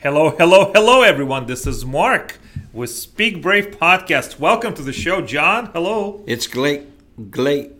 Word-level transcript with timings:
Hello, 0.00 0.30
hello, 0.30 0.70
hello, 0.72 1.02
everyone. 1.02 1.46
This 1.46 1.66
is 1.66 1.84
Mark 1.84 2.38
with 2.72 2.88
Speak 2.88 3.42
Brave 3.42 3.72
Podcast. 3.72 4.38
Welcome 4.38 4.72
to 4.74 4.82
the 4.82 4.92
show, 4.92 5.20
John. 5.20 5.72
Hello. 5.72 6.22
It's 6.24 6.46
great, 6.46 6.86
great, 7.32 7.72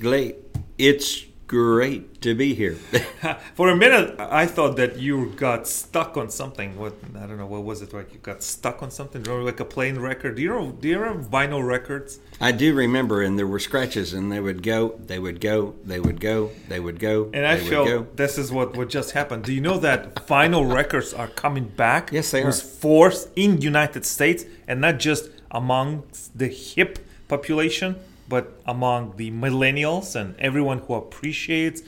great. 0.00 0.34
It's 0.78 1.26
great 1.50 2.22
to 2.22 2.32
be 2.32 2.54
here. 2.54 2.74
For 3.56 3.70
a 3.70 3.76
minute, 3.76 4.14
I 4.20 4.46
thought 4.46 4.76
that 4.76 5.00
you 5.00 5.32
got 5.34 5.66
stuck 5.66 6.16
on 6.16 6.30
something. 6.30 6.78
What 6.78 6.94
I 7.16 7.26
don't 7.26 7.38
know. 7.38 7.46
What 7.46 7.64
was 7.64 7.82
it? 7.82 7.92
Like 7.92 8.12
you 8.12 8.20
got 8.20 8.44
stuck 8.44 8.84
on 8.84 8.92
something? 8.92 9.24
Like 9.24 9.58
a 9.58 9.64
plain 9.64 9.98
record? 9.98 10.36
Do 10.36 10.42
you 10.42 10.50
know? 10.50 10.70
Do 10.70 10.86
you 10.86 11.00
have 11.00 11.28
vinyl 11.28 11.66
records? 11.66 12.20
I 12.40 12.52
do 12.52 12.72
remember, 12.72 13.20
and 13.20 13.36
there 13.36 13.48
were 13.48 13.58
scratches, 13.58 14.12
and 14.14 14.30
they 14.30 14.38
would 14.38 14.62
go, 14.62 15.00
they 15.04 15.18
would 15.18 15.40
go, 15.40 15.74
they 15.84 15.98
would 15.98 16.20
go, 16.20 16.52
they 16.68 16.78
would 16.78 17.00
go. 17.00 17.30
And 17.34 17.44
I 17.44 17.56
feel 17.56 17.84
go. 17.84 18.06
this 18.14 18.38
is 18.38 18.52
what 18.52 18.76
what 18.76 18.88
just 18.88 19.10
happened. 19.10 19.42
Do 19.42 19.52
you 19.52 19.60
know 19.60 19.78
that 19.78 20.14
vinyl 20.28 20.72
records 20.80 21.12
are 21.12 21.26
coming 21.26 21.64
back? 21.64 22.12
Yes, 22.12 22.30
they 22.30 22.44
are. 22.44 22.46
With 22.46 22.62
force 22.62 23.26
in 23.34 23.60
United 23.60 24.06
States, 24.06 24.44
and 24.68 24.80
not 24.80 25.00
just 25.00 25.30
amongst 25.50 26.38
the 26.38 26.46
hip 26.46 27.00
population, 27.26 27.96
but 28.30 28.58
among 28.64 29.16
the 29.16 29.30
millennials 29.30 30.16
and 30.18 30.34
everyone 30.38 30.78
who 30.78 30.94
appreciates. 30.94 31.82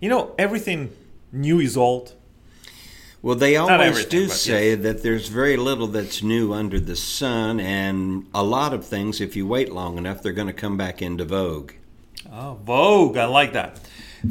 You 0.00 0.08
know, 0.08 0.34
everything 0.38 0.92
new 1.32 1.58
is 1.58 1.76
old. 1.76 2.14
Well, 3.20 3.34
they 3.34 3.56
always 3.56 4.04
do 4.04 4.28
say 4.28 4.70
yes. 4.70 4.82
that 4.82 5.02
there's 5.02 5.26
very 5.26 5.56
little 5.56 5.88
that's 5.88 6.22
new 6.22 6.52
under 6.52 6.78
the 6.78 6.94
sun, 6.94 7.58
and 7.58 8.28
a 8.32 8.44
lot 8.44 8.72
of 8.72 8.86
things, 8.86 9.20
if 9.20 9.34
you 9.34 9.44
wait 9.44 9.72
long 9.72 9.98
enough, 9.98 10.22
they're 10.22 10.32
going 10.32 10.46
to 10.46 10.52
come 10.52 10.76
back 10.76 11.02
into 11.02 11.24
vogue. 11.24 11.72
Oh, 12.30 12.58
Vogue. 12.62 13.16
I 13.16 13.24
like 13.24 13.54
that. 13.54 13.80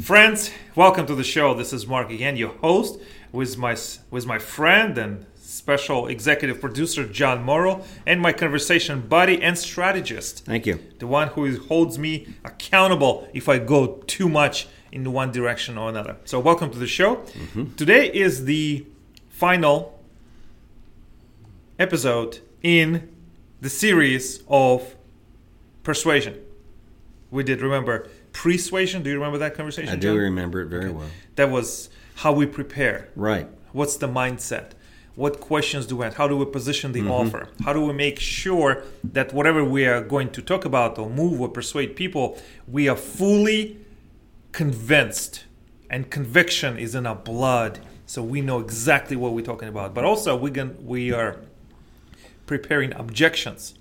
Friends, 0.00 0.50
welcome 0.74 1.06
to 1.06 1.14
the 1.14 1.24
show. 1.24 1.52
This 1.52 1.74
is 1.74 1.86
Mark 1.86 2.10
again, 2.10 2.36
your 2.36 2.54
host, 2.60 2.98
with 3.32 3.56
my 3.58 3.76
with 4.10 4.26
my 4.26 4.38
friend 4.38 4.98
and 4.98 5.26
special 5.36 6.06
executive 6.06 6.60
producer 6.60 7.06
John 7.06 7.42
Morrow, 7.42 7.82
and 8.06 8.20
my 8.20 8.32
conversation 8.32 9.00
buddy 9.00 9.42
and 9.42 9.56
strategist, 9.58 10.44
Thank 10.44 10.66
you. 10.66 10.78
the 10.98 11.06
one 11.06 11.28
who 11.28 11.58
holds 11.58 11.98
me 11.98 12.28
accountable 12.44 13.28
if 13.32 13.48
I 13.48 13.58
go 13.58 14.02
too 14.06 14.28
much 14.28 14.68
in 14.92 15.10
one 15.12 15.32
direction 15.32 15.76
or 15.78 15.88
another. 15.88 16.16
So, 16.24 16.38
welcome 16.40 16.70
to 16.70 16.78
the 16.78 16.86
show. 16.86 17.16
Mm-hmm. 17.16 17.74
Today 17.74 18.10
is 18.12 18.44
the 18.44 18.86
final 19.28 19.98
episode 21.78 22.40
in 22.62 23.08
the 23.60 23.70
series 23.70 24.42
of 24.48 24.96
persuasion. 25.82 26.38
We 27.30 27.42
did 27.44 27.60
remember 27.60 28.08
persuasion. 28.32 29.02
Do 29.02 29.10
you 29.10 29.16
remember 29.16 29.38
that 29.38 29.54
conversation? 29.54 29.90
I 29.92 29.96
do 29.96 30.08
John? 30.08 30.18
remember 30.18 30.62
it 30.62 30.66
very 30.66 30.90
well. 30.90 31.08
That 31.36 31.50
was 31.50 31.90
how 32.18 32.32
we 32.32 32.46
prepare. 32.46 33.08
Right. 33.14 33.48
What's 33.72 33.96
the 33.96 34.08
mindset? 34.08 34.72
What 35.14 35.40
questions 35.40 35.86
do 35.86 35.96
we 35.96 36.04
have? 36.04 36.16
How 36.16 36.26
do 36.26 36.36
we 36.36 36.44
position 36.46 36.92
Mm-hmm. 36.92 37.06
the 37.06 37.12
offer? 37.12 37.48
How 37.64 37.72
do 37.72 37.80
we 37.84 37.92
make 37.92 38.18
sure 38.18 38.82
that 39.04 39.32
whatever 39.32 39.62
we 39.64 39.86
are 39.86 40.00
going 40.02 40.30
to 40.30 40.42
talk 40.42 40.64
about 40.64 40.98
or 40.98 41.08
move 41.08 41.40
or 41.40 41.48
persuade 41.48 41.94
people, 41.94 42.36
we 42.66 42.88
are 42.88 42.96
fully 42.96 43.76
convinced 44.52 45.44
and 45.90 46.10
conviction 46.10 46.76
is 46.76 46.94
in 46.94 47.06
our 47.06 47.14
blood 47.14 47.78
so 48.06 48.22
we 48.22 48.40
know 48.40 48.58
exactly 48.58 49.16
what 49.16 49.32
we're 49.34 49.44
talking 49.44 49.68
about 49.68 49.94
but 49.94 50.04
also 50.04 50.34
we 50.34 50.50
can 50.50 50.68
we 50.84 51.12
are 51.12 51.36
preparing 52.46 52.92
objections 52.94 53.74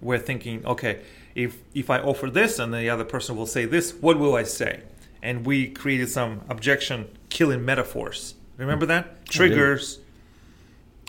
we're 0.00 0.18
thinking 0.18 0.64
okay 0.66 1.00
if 1.34 1.58
if 1.74 1.88
i 1.88 1.98
offer 2.00 2.28
this 2.28 2.58
and 2.58 2.74
the 2.74 2.88
other 2.90 3.04
person 3.04 3.36
will 3.36 3.46
say 3.46 3.64
this 3.64 3.94
what 3.94 4.18
will 4.18 4.34
i 4.34 4.42
say 4.42 4.82
and 5.22 5.46
we 5.46 5.68
created 5.68 6.08
some 6.08 6.40
objection 6.48 7.08
killing 7.32 7.64
metaphors. 7.64 8.34
Remember 8.58 8.86
that? 8.86 9.26
Triggers 9.26 9.98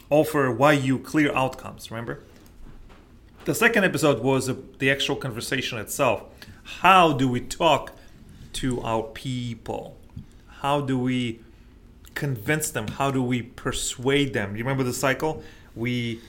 offer 0.10 0.50
why 0.52 0.72
you 0.72 0.98
clear 0.98 1.34
outcomes 1.36 1.92
remember? 1.92 2.20
The 3.46 3.54
second 3.54 3.84
episode 3.84 4.24
was 4.24 4.50
uh, 4.50 4.56
the 4.80 4.90
actual 4.90 5.18
conversation 5.18 5.78
itself. 5.78 6.24
How 6.82 7.12
do 7.12 7.28
we 7.28 7.42
talk 7.42 7.92
to 8.54 8.82
our 8.82 9.04
people? 9.04 9.98
How 10.62 10.80
do 10.80 10.98
we 10.98 11.42
convince 12.16 12.72
them? 12.72 12.88
How 12.88 13.12
do 13.12 13.22
we 13.22 13.42
persuade 13.42 14.34
them? 14.34 14.56
You 14.56 14.64
remember 14.64 14.84
the 14.84 14.94
cycle? 14.94 15.44
We 15.76 16.22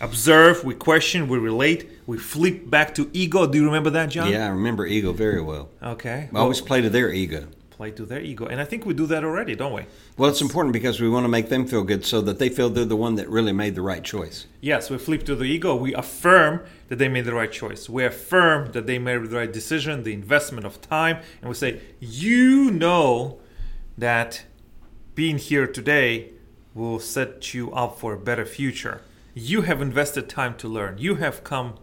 observe 0.00 0.62
we 0.62 0.74
question 0.74 1.26
we 1.26 1.38
relate 1.38 1.88
we 2.06 2.18
flip 2.18 2.68
back 2.68 2.94
to 2.96 3.08
ego. 3.12 3.46
Do 3.46 3.58
you 3.58 3.64
remember 3.64 3.90
that 3.90 4.10
john? 4.10 4.30
Yeah, 4.30 4.46
I 4.46 4.48
remember 4.48 4.86
ego 4.86 5.12
very 5.12 5.40
well. 5.40 5.68
okay. 5.82 6.28
I 6.34 6.38
always 6.38 6.60
play 6.60 6.80
to 6.82 6.90
their 6.90 7.10
ego. 7.12 7.46
Play 7.76 7.90
to 7.90 8.04
their 8.04 8.20
ego 8.20 8.46
and 8.46 8.60
i 8.60 8.64
think 8.64 8.86
we 8.86 8.94
do 8.94 9.06
that 9.06 9.22
already 9.24 9.54
don't 9.54 9.72
we 9.72 9.84
Well, 10.16 10.30
it's 10.30 10.40
important 10.40 10.72
because 10.72 10.98
we 11.00 11.10
want 11.10 11.24
to 11.24 11.28
make 11.28 11.50
them 11.50 11.66
feel 11.66 11.84
good 11.84 12.06
so 12.06 12.22
that 12.22 12.38
they 12.38 12.48
feel 12.48 12.70
they're 12.70 12.86
the 12.86 12.96
one 12.96 13.16
that 13.16 13.28
really 13.28 13.52
made 13.52 13.74
the 13.74 13.82
right 13.82 14.02
choice. 14.02 14.46
Yes, 14.60 14.88
we 14.88 14.96
flip 14.96 15.24
to 15.24 15.34
the 15.34 15.44
ego. 15.44 15.76
We 15.76 15.92
affirm 15.94 16.62
that 16.88 16.96
they 16.96 17.08
made 17.08 17.26
the 17.26 17.34
right 17.34 17.52
choice. 17.52 17.88
We 17.88 18.04
affirm 18.04 18.72
that 18.72 18.86
they 18.86 18.98
made 18.98 19.22
the 19.28 19.36
right 19.36 19.52
decision, 19.52 20.04
the 20.04 20.14
investment 20.14 20.64
of 20.64 20.80
time, 20.80 21.18
and 21.40 21.48
we 21.50 21.54
say, 21.54 21.80
You 22.00 22.70
know 22.70 23.40
that 23.98 24.44
being 25.14 25.36
here 25.36 25.66
today 25.66 26.30
will 26.74 26.98
set 26.98 27.52
you 27.52 27.72
up 27.72 27.98
for 27.98 28.14
a 28.14 28.18
better 28.18 28.46
future. 28.46 29.02
You 29.34 29.62
have 29.62 29.82
invested 29.82 30.28
time 30.28 30.54
to 30.56 30.68
learn. 30.68 30.96
You 30.98 31.16
have 31.16 31.44
come 31.44 31.74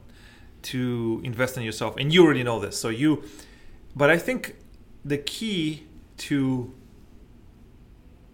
to 0.64 1.22
invest 1.24 1.58
in 1.58 1.64
yourself, 1.64 1.96
and 1.98 2.12
you 2.14 2.24
already 2.24 2.44
know 2.44 2.60
this. 2.60 2.78
So 2.80 2.90
you, 2.90 3.24
but 3.96 4.10
I 4.10 4.18
think 4.18 4.56
the 5.06 5.18
key 5.18 5.84
to 6.18 6.74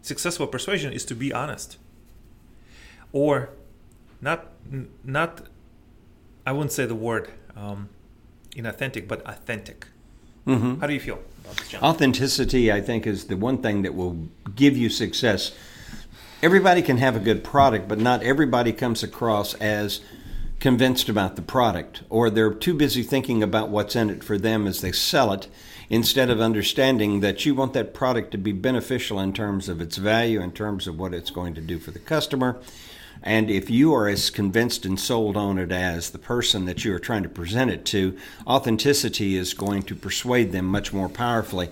successful 0.01 0.47
persuasion 0.47 0.93
is 0.93 1.05
to 1.05 1.15
be 1.15 1.31
honest 1.33 1.77
or 3.11 3.49
not 4.21 4.47
not 5.03 5.47
i 6.45 6.51
wouldn't 6.51 6.71
say 6.71 6.85
the 6.85 6.95
word 6.95 7.29
um, 7.55 7.89
inauthentic 8.55 9.07
but 9.07 9.21
authentic 9.27 9.87
Mm-hmm. 10.47 10.79
how 10.79 10.87
do 10.87 10.93
you 10.93 10.99
feel 10.99 11.19
about 11.43 11.57
this 11.57 11.75
Authenticity, 11.75 12.71
I 12.71 12.81
think, 12.81 13.05
is 13.05 13.25
the 13.25 13.37
one 13.37 13.61
thing 13.61 13.83
that 13.83 13.93
will 13.93 14.29
give 14.55 14.75
you 14.75 14.89
success. 14.89 15.51
Everybody 16.41 16.81
can 16.81 16.97
have 16.97 17.15
a 17.15 17.19
good 17.19 17.43
product, 17.43 17.87
but 17.87 17.99
not 17.99 18.23
everybody 18.23 18.71
comes 18.71 19.03
across 19.03 19.53
as 19.55 20.01
convinced 20.59 21.07
about 21.07 21.35
the 21.35 21.41
product, 21.41 22.03
or 22.09 22.29
they're 22.29 22.53
too 22.53 22.73
busy 22.73 23.03
thinking 23.03 23.41
about 23.41 23.69
what's 23.69 23.95
in 23.95 24.09
it 24.09 24.23
for 24.23 24.37
them 24.37 24.67
as 24.67 24.81
they 24.81 24.91
sell 24.91 25.31
it, 25.31 25.47
instead 25.89 26.29
of 26.29 26.41
understanding 26.41 27.21
that 27.21 27.45
you 27.45 27.55
want 27.55 27.73
that 27.73 27.93
product 27.93 28.31
to 28.31 28.37
be 28.37 28.51
beneficial 28.51 29.19
in 29.19 29.33
terms 29.33 29.69
of 29.69 29.81
its 29.81 29.97
value, 29.97 30.41
in 30.41 30.51
terms 30.51 30.85
of 30.85 30.99
what 30.99 31.13
it's 31.13 31.31
going 31.31 31.53
to 31.55 31.61
do 31.61 31.79
for 31.79 31.91
the 31.91 31.99
customer. 31.99 32.59
And 33.23 33.49
if 33.49 33.69
you 33.69 33.93
are 33.93 34.07
as 34.07 34.29
convinced 34.29 34.85
and 34.85 34.99
sold 34.99 35.35
on 35.35 35.57
it 35.57 35.71
as 35.71 36.11
the 36.11 36.19
person 36.19 36.65
that 36.65 36.85
you 36.85 36.93
are 36.93 36.99
trying 36.99 37.23
to 37.23 37.29
present 37.29 37.71
it 37.71 37.83
to, 37.85 38.17
authenticity 38.47 39.35
is 39.35 39.53
going 39.53 39.83
to 39.83 39.95
persuade 39.95 40.51
them 40.51 40.65
much 40.65 40.93
more 40.93 41.09
powerfully. 41.09 41.69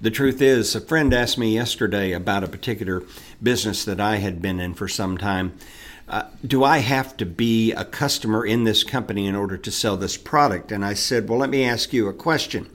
The 0.00 0.10
truth 0.10 0.42
is, 0.42 0.74
a 0.74 0.80
friend 0.80 1.14
asked 1.14 1.38
me 1.38 1.54
yesterday 1.54 2.12
about 2.12 2.44
a 2.44 2.48
particular 2.48 3.02
business 3.42 3.84
that 3.84 4.00
I 4.00 4.16
had 4.16 4.42
been 4.42 4.60
in 4.60 4.74
for 4.74 4.86
some 4.86 5.16
time. 5.18 5.56
Uh, 6.06 6.24
do 6.46 6.62
I 6.62 6.78
have 6.78 7.16
to 7.16 7.26
be 7.26 7.72
a 7.72 7.84
customer 7.84 8.44
in 8.44 8.64
this 8.64 8.84
company 8.84 9.26
in 9.26 9.34
order 9.34 9.56
to 9.56 9.70
sell 9.70 9.96
this 9.96 10.16
product? 10.16 10.70
And 10.70 10.84
I 10.84 10.94
said, 10.94 11.28
Well, 11.28 11.38
let 11.38 11.50
me 11.50 11.64
ask 11.64 11.92
you 11.92 12.08
a 12.08 12.12
question 12.12 12.68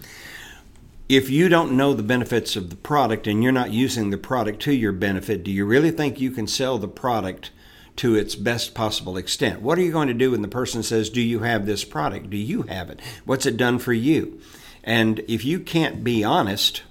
if 1.09 1.27
you 1.27 1.49
don't 1.49 1.75
know 1.75 1.95
the 1.95 2.03
benefits 2.03 2.55
of 2.55 2.69
the 2.69 2.75
product 2.75 3.25
and 3.25 3.41
you're 3.41 3.51
not 3.51 3.73
using 3.73 4.11
the 4.11 4.17
product 4.17 4.61
to 4.61 4.71
your 4.71 4.91
benefit, 4.91 5.43
do 5.43 5.49
you 5.49 5.65
really 5.65 5.89
think 5.89 6.19
you 6.19 6.29
can 6.29 6.45
sell 6.45 6.77
the 6.77 6.87
product 6.87 7.49
to 7.95 8.13
its 8.13 8.35
best 8.35 8.75
possible 8.75 9.17
extent? 9.17 9.59
What 9.59 9.79
are 9.79 9.81
you 9.81 9.91
going 9.91 10.07
to 10.07 10.13
do 10.13 10.31
when 10.31 10.43
the 10.43 10.47
person 10.47 10.83
says, 10.83 11.09
Do 11.09 11.21
you 11.21 11.39
have 11.39 11.65
this 11.65 11.83
product? 11.83 12.29
Do 12.29 12.37
you 12.37 12.61
have 12.63 12.91
it? 12.91 12.99
What's 13.25 13.47
it 13.47 13.57
done 13.57 13.79
for 13.79 13.91
you? 13.91 14.39
And 14.83 15.19
if 15.27 15.43
you 15.43 15.59
can't 15.59 16.03
be 16.03 16.23
honest 16.23 16.83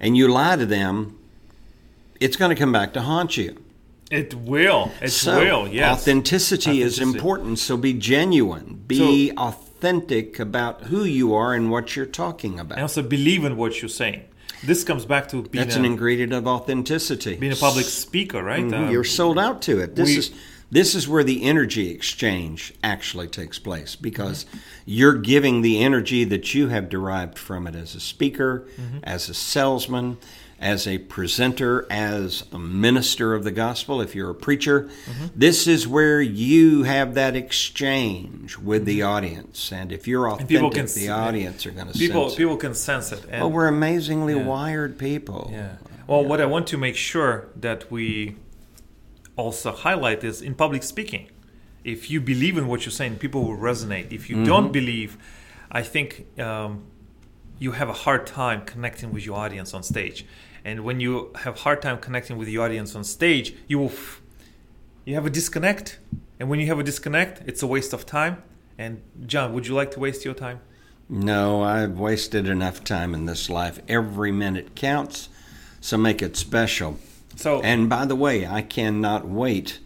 and 0.00 0.16
you 0.16 0.26
lie 0.28 0.56
to 0.56 0.66
them, 0.66 1.18
it's 2.18 2.36
going 2.36 2.48
to 2.48 2.58
come 2.58 2.72
back 2.72 2.94
to 2.94 3.02
haunt 3.02 3.36
you. 3.36 3.62
It 4.14 4.34
will 4.34 4.90
it 5.02 5.10
So, 5.10 5.38
will 5.38 5.68
yes 5.68 6.00
authenticity, 6.00 6.80
is 6.82 6.98
important. 6.98 7.58
So 7.58 7.76
be 7.76 7.92
genuine. 7.92 8.82
Be 8.86 9.32
authentic 9.36 10.38
about 10.38 10.82
who 10.84 11.04
you 11.04 11.34
are 11.34 11.52
and 11.54 11.70
what 11.70 11.96
you're 11.96 12.06
talking 12.24 12.58
about. 12.60 12.76
and 12.78 12.82
also 12.82 13.02
believe 13.02 13.44
in 13.44 13.56
what 13.56 13.82
you're 13.82 13.88
saying 13.88 14.22
this 14.62 14.82
comes 14.82 15.04
back 15.04 15.28
to 15.28 15.42
being 15.42 15.62
That's 15.64 15.76
a, 15.76 15.78
an 15.80 15.84
ingredient 15.84 16.32
of 16.32 16.46
authenticity. 16.46 17.36
being 17.36 17.52
a 17.52 17.56
public 17.56 17.84
speaker 17.86 18.42
right 18.42 18.64
Mhm, 18.64 18.86
Uh, 18.88 18.90
You're 18.90 19.04
sold 19.04 19.38
out 19.38 19.60
to 19.62 19.78
it. 19.80 19.94
This 19.96 20.08
we- 20.08 20.16
is 20.18 20.30
this 20.70 20.94
is 20.94 21.06
where 21.06 21.22
the 21.22 21.44
energy 21.44 21.90
exchange 21.90 22.72
actually 22.82 23.28
takes 23.28 23.58
place 23.58 23.94
because 23.94 24.46
you're 24.86 25.14
giving 25.18 25.60
the 25.62 25.78
energy 25.84 26.24
that 26.24 26.54
you 26.54 26.68
have 26.68 26.88
derived 26.88 27.38
from 27.38 27.66
it 27.66 27.76
as 27.76 27.94
a 27.94 28.00
speaker, 28.00 28.52
Mm-hmm. 28.80 28.98
as 29.04 29.28
a 29.28 29.34
salesman, 29.34 30.16
as 30.64 30.86
a 30.88 30.96
presenter, 30.96 31.86
as 31.90 32.44
a 32.50 32.58
minister 32.58 33.34
of 33.34 33.44
the 33.44 33.50
gospel, 33.50 34.00
if 34.00 34.14
you're 34.14 34.30
a 34.30 34.34
preacher. 34.34 34.84
Mm-hmm. 34.84 35.26
This 35.36 35.66
is 35.66 35.86
where 35.86 36.22
you 36.22 36.84
have 36.84 37.12
that 37.14 37.36
exchange 37.36 38.56
with 38.56 38.86
the 38.86 39.02
audience. 39.02 39.70
And 39.70 39.92
if 39.92 40.08
you're 40.08 40.24
Mm-hmm. 40.26 40.46
people 40.46 40.68
authentic, 40.68 40.94
can 40.94 41.02
the 41.02 41.08
s- 41.12 41.18
audience 41.28 41.66
are 41.66 41.70
going 41.70 41.88
to 41.92 41.98
people 41.98 42.22
sense 42.22 42.32
it. 42.32 42.36
people 42.38 42.56
can 42.56 42.74
sense 42.74 43.12
it 43.12 43.22
and 43.30 43.42
Oh, 43.42 43.48
we're 43.48 43.68
amazingly 43.68 44.34
Yeah. 44.36 44.44
wired 44.46 44.98
people. 44.98 45.50
Yeah. 45.52 45.76
Well, 46.06 46.24
what 46.24 46.40
I 46.40 46.46
want 46.46 46.66
to 46.68 46.78
make 46.78 46.96
sure 46.96 47.48
that 47.60 47.90
we 47.90 48.36
also 49.36 49.70
highlight 49.72 50.24
is 50.24 50.40
in 50.40 50.54
public 50.54 50.82
speaking. 50.82 51.28
If 51.84 52.10
you 52.10 52.20
believe 52.22 52.56
in 52.56 52.66
what 52.68 52.86
you're 52.86 52.92
saying, 53.00 53.16
people 53.18 53.42
will 53.46 53.58
resonate. 53.58 54.12
If 54.12 54.30
you 54.30 54.36
don't 54.46 54.72
believe, 54.72 55.18
I 55.70 55.82
think 55.82 56.06
um, 56.40 56.84
you 57.58 57.72
have 57.72 57.88
a 57.88 57.92
hard 57.92 58.26
time 58.26 58.64
connecting 58.64 59.12
with 59.12 59.24
your 59.24 59.36
audience 59.36 59.74
on 59.74 59.82
stage. 59.82 60.26
And 60.64 60.84
when 60.84 61.00
you 61.00 61.30
have 61.36 61.60
hard 61.60 61.82
time 61.82 61.98
connecting 61.98 62.36
with 62.38 62.48
your 62.48 62.64
audience 62.64 62.94
on 62.94 63.04
stage, 63.04 63.54
you 63.68 63.78
will 63.78 63.90
f- 63.90 64.22
you 65.04 65.14
have 65.14 65.26
a 65.26 65.30
disconnect. 65.30 65.98
And 66.40 66.48
when 66.48 66.58
you 66.58 66.66
have 66.66 66.78
a 66.78 66.82
disconnect, 66.82 67.42
it's 67.46 67.62
a 67.62 67.66
waste 67.66 67.92
of 67.92 68.06
time. 68.06 68.42
And 68.78 69.02
John, 69.26 69.52
would 69.52 69.66
you 69.66 69.74
like 69.74 69.90
to 69.92 70.00
waste 70.00 70.24
your 70.24 70.34
time? 70.34 70.60
No, 71.08 71.62
I've 71.62 71.98
wasted 71.98 72.48
enough 72.48 72.82
time 72.82 73.14
in 73.14 73.26
this 73.26 73.50
life. 73.50 73.78
Every 73.88 74.32
minute 74.32 74.74
counts, 74.74 75.28
so 75.80 75.98
make 75.98 76.22
it 76.22 76.36
special. 76.36 76.98
So 77.36 77.60
And 77.60 77.88
by 77.88 78.06
the 78.06 78.16
way, 78.16 78.46
I 78.46 78.62
cannot 78.62 79.26
wait 79.28 79.80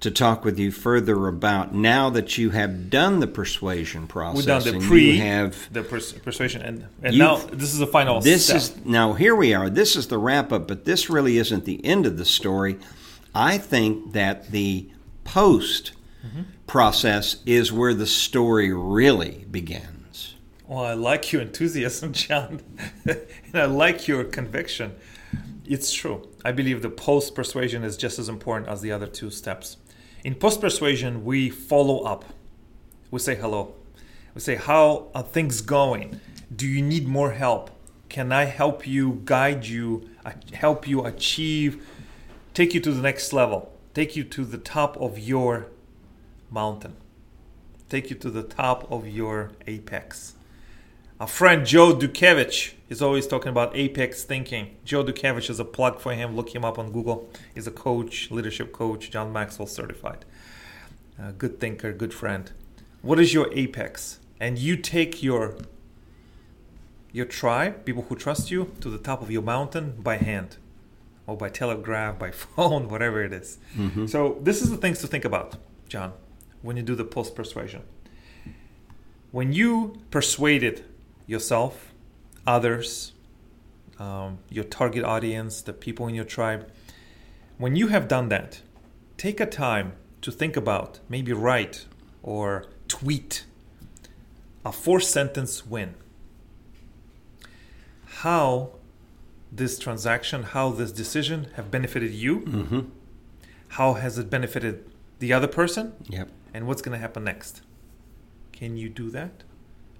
to 0.00 0.10
talk 0.10 0.44
with 0.44 0.58
you 0.58 0.70
further 0.70 1.26
about 1.26 1.74
now 1.74 2.10
that 2.10 2.36
you 2.36 2.50
have 2.50 2.90
done 2.90 3.20
the 3.20 3.26
persuasion 3.26 4.06
process. 4.06 4.36
we've 4.36 4.46
done 4.46 4.62
the 4.80 4.86
pre, 4.86 5.12
you 5.12 5.22
have 5.22 5.72
the 5.72 5.82
pers- 5.82 6.12
persuasion, 6.12 6.60
and 6.62 6.86
and 7.02 7.16
now 7.18 7.36
this 7.36 7.72
is 7.72 7.78
the 7.78 7.86
final 7.86 8.20
this 8.20 8.44
step. 8.46 8.56
is 8.56 8.84
now 8.84 9.14
here 9.14 9.34
we 9.34 9.54
are. 9.54 9.70
This 9.70 9.96
is 9.96 10.08
the 10.08 10.18
wrap 10.18 10.52
up, 10.52 10.68
but 10.68 10.84
this 10.84 11.08
really 11.08 11.38
isn't 11.38 11.64
the 11.64 11.82
end 11.84 12.04
of 12.06 12.18
the 12.18 12.24
story. 12.26 12.78
I 13.34 13.58
think 13.58 14.12
that 14.12 14.50
the 14.50 14.90
post 15.24 15.92
Mm-hmm. 16.26 16.42
process 16.66 17.36
is 17.46 17.72
where 17.72 17.94
the 17.94 18.06
story 18.06 18.72
really 18.72 19.46
begins. 19.48 20.34
Well, 20.66 20.84
I 20.84 20.94
like 20.94 21.30
your 21.32 21.40
enthusiasm, 21.42 22.12
John, 22.12 22.62
and 23.04 23.20
I 23.54 23.66
like 23.66 24.08
your 24.08 24.24
conviction. 24.24 24.96
It's 25.64 25.92
true. 25.92 26.28
I 26.44 26.50
believe 26.50 26.82
the 26.82 26.90
post 26.90 27.36
persuasion 27.36 27.84
is 27.84 27.96
just 27.96 28.18
as 28.18 28.28
important 28.28 28.68
as 28.68 28.80
the 28.80 28.90
other 28.90 29.06
two 29.06 29.30
steps. 29.30 29.76
In 30.26 30.34
post 30.34 30.60
persuasion, 30.60 31.24
we 31.24 31.50
follow 31.50 32.00
up. 32.00 32.24
We 33.12 33.20
say 33.20 33.36
hello. 33.36 33.76
We 34.34 34.40
say, 34.40 34.56
How 34.56 35.06
are 35.14 35.22
things 35.22 35.60
going? 35.60 36.20
Do 36.54 36.66
you 36.66 36.82
need 36.82 37.06
more 37.06 37.30
help? 37.30 37.70
Can 38.08 38.32
I 38.32 38.46
help 38.46 38.88
you, 38.88 39.22
guide 39.24 39.66
you, 39.66 40.10
help 40.52 40.88
you 40.88 41.04
achieve, 41.04 41.86
take 42.54 42.74
you 42.74 42.80
to 42.80 42.90
the 42.90 43.00
next 43.00 43.32
level, 43.32 43.72
take 43.94 44.16
you 44.16 44.24
to 44.24 44.44
the 44.44 44.58
top 44.58 44.96
of 44.96 45.16
your 45.16 45.68
mountain, 46.50 46.96
take 47.88 48.10
you 48.10 48.16
to 48.16 48.28
the 48.28 48.42
top 48.42 48.90
of 48.90 49.06
your 49.06 49.52
apex? 49.68 50.34
Our 51.20 51.28
friend 51.28 51.64
Joe 51.64 51.94
Dukevich 51.94 52.72
is 52.88 53.02
always 53.02 53.26
talking 53.26 53.48
about 53.48 53.76
apex 53.76 54.24
thinking. 54.24 54.76
Joe 54.84 55.04
Dukavich 55.04 55.50
is 55.50 55.58
a 55.58 55.64
plug 55.64 56.00
for 56.00 56.12
him. 56.12 56.36
Look 56.36 56.54
him 56.54 56.64
up 56.64 56.78
on 56.78 56.92
Google. 56.92 57.28
He's 57.54 57.66
a 57.66 57.70
coach, 57.70 58.30
leadership 58.30 58.72
coach, 58.72 59.10
John 59.10 59.32
Maxwell 59.32 59.66
certified. 59.66 60.24
A 61.18 61.32
good 61.32 61.58
thinker, 61.60 61.92
good 61.92 62.14
friend. 62.14 62.52
What 63.02 63.18
is 63.18 63.34
your 63.34 63.52
apex? 63.52 64.20
And 64.38 64.58
you 64.58 64.76
take 64.76 65.22
your 65.22 65.56
your 67.12 67.24
tribe, 67.24 67.86
people 67.86 68.02
who 68.02 68.14
trust 68.14 68.50
you, 68.50 68.72
to 68.80 68.90
the 68.90 68.98
top 68.98 69.22
of 69.22 69.30
your 69.30 69.40
mountain 69.40 69.94
by 70.02 70.18
hand, 70.18 70.58
or 71.26 71.34
by 71.34 71.48
telegraph, 71.48 72.18
by 72.18 72.30
phone, 72.42 72.88
whatever 72.90 73.22
it 73.22 73.32
is. 73.32 73.58
Mm-hmm. 73.74 74.06
So 74.06 74.38
this 74.42 74.60
is 74.60 74.70
the 74.70 74.76
things 74.76 75.00
to 75.00 75.06
think 75.06 75.24
about, 75.24 75.56
John, 75.88 76.12
when 76.60 76.76
you 76.76 76.82
do 76.82 76.94
the 76.94 77.04
post 77.04 77.34
persuasion 77.34 77.82
when 79.36 79.52
you 79.52 80.00
persuaded 80.10 80.82
yourself, 81.26 81.92
others, 82.46 83.12
um, 83.98 84.38
your 84.50 84.64
target 84.64 85.04
audience, 85.04 85.62
the 85.62 85.72
people 85.72 86.06
in 86.06 86.14
your 86.14 86.24
tribe, 86.24 86.70
when 87.58 87.76
you 87.76 87.88
have 87.88 88.08
done 88.08 88.28
that, 88.28 88.60
take 89.16 89.40
a 89.40 89.46
time 89.46 89.92
to 90.22 90.30
think 90.30 90.56
about, 90.56 91.00
maybe 91.08 91.32
write 91.32 91.86
or 92.22 92.66
tweet 92.88 93.44
a 94.64 94.72
four 94.72 95.00
sentence 95.00 95.64
win. 95.66 95.94
How 98.06 98.70
this 99.52 99.78
transaction, 99.78 100.42
how 100.42 100.70
this 100.70 100.92
decision 100.92 101.48
have 101.54 101.70
benefited 101.70 102.12
you, 102.12 102.40
Mm-hmm. 102.40 102.80
how 103.68 103.94
has 103.94 104.18
it 104.18 104.28
benefited 104.30 104.84
the 105.18 105.32
other 105.32 105.46
person, 105.48 105.92
Yep. 106.08 106.28
and 106.52 106.66
what's 106.66 106.82
going 106.82 106.92
to 106.92 106.98
happen 107.00 107.24
next. 107.24 107.62
Can 108.52 108.76
you 108.76 108.88
do 108.88 109.10
that? 109.10 109.44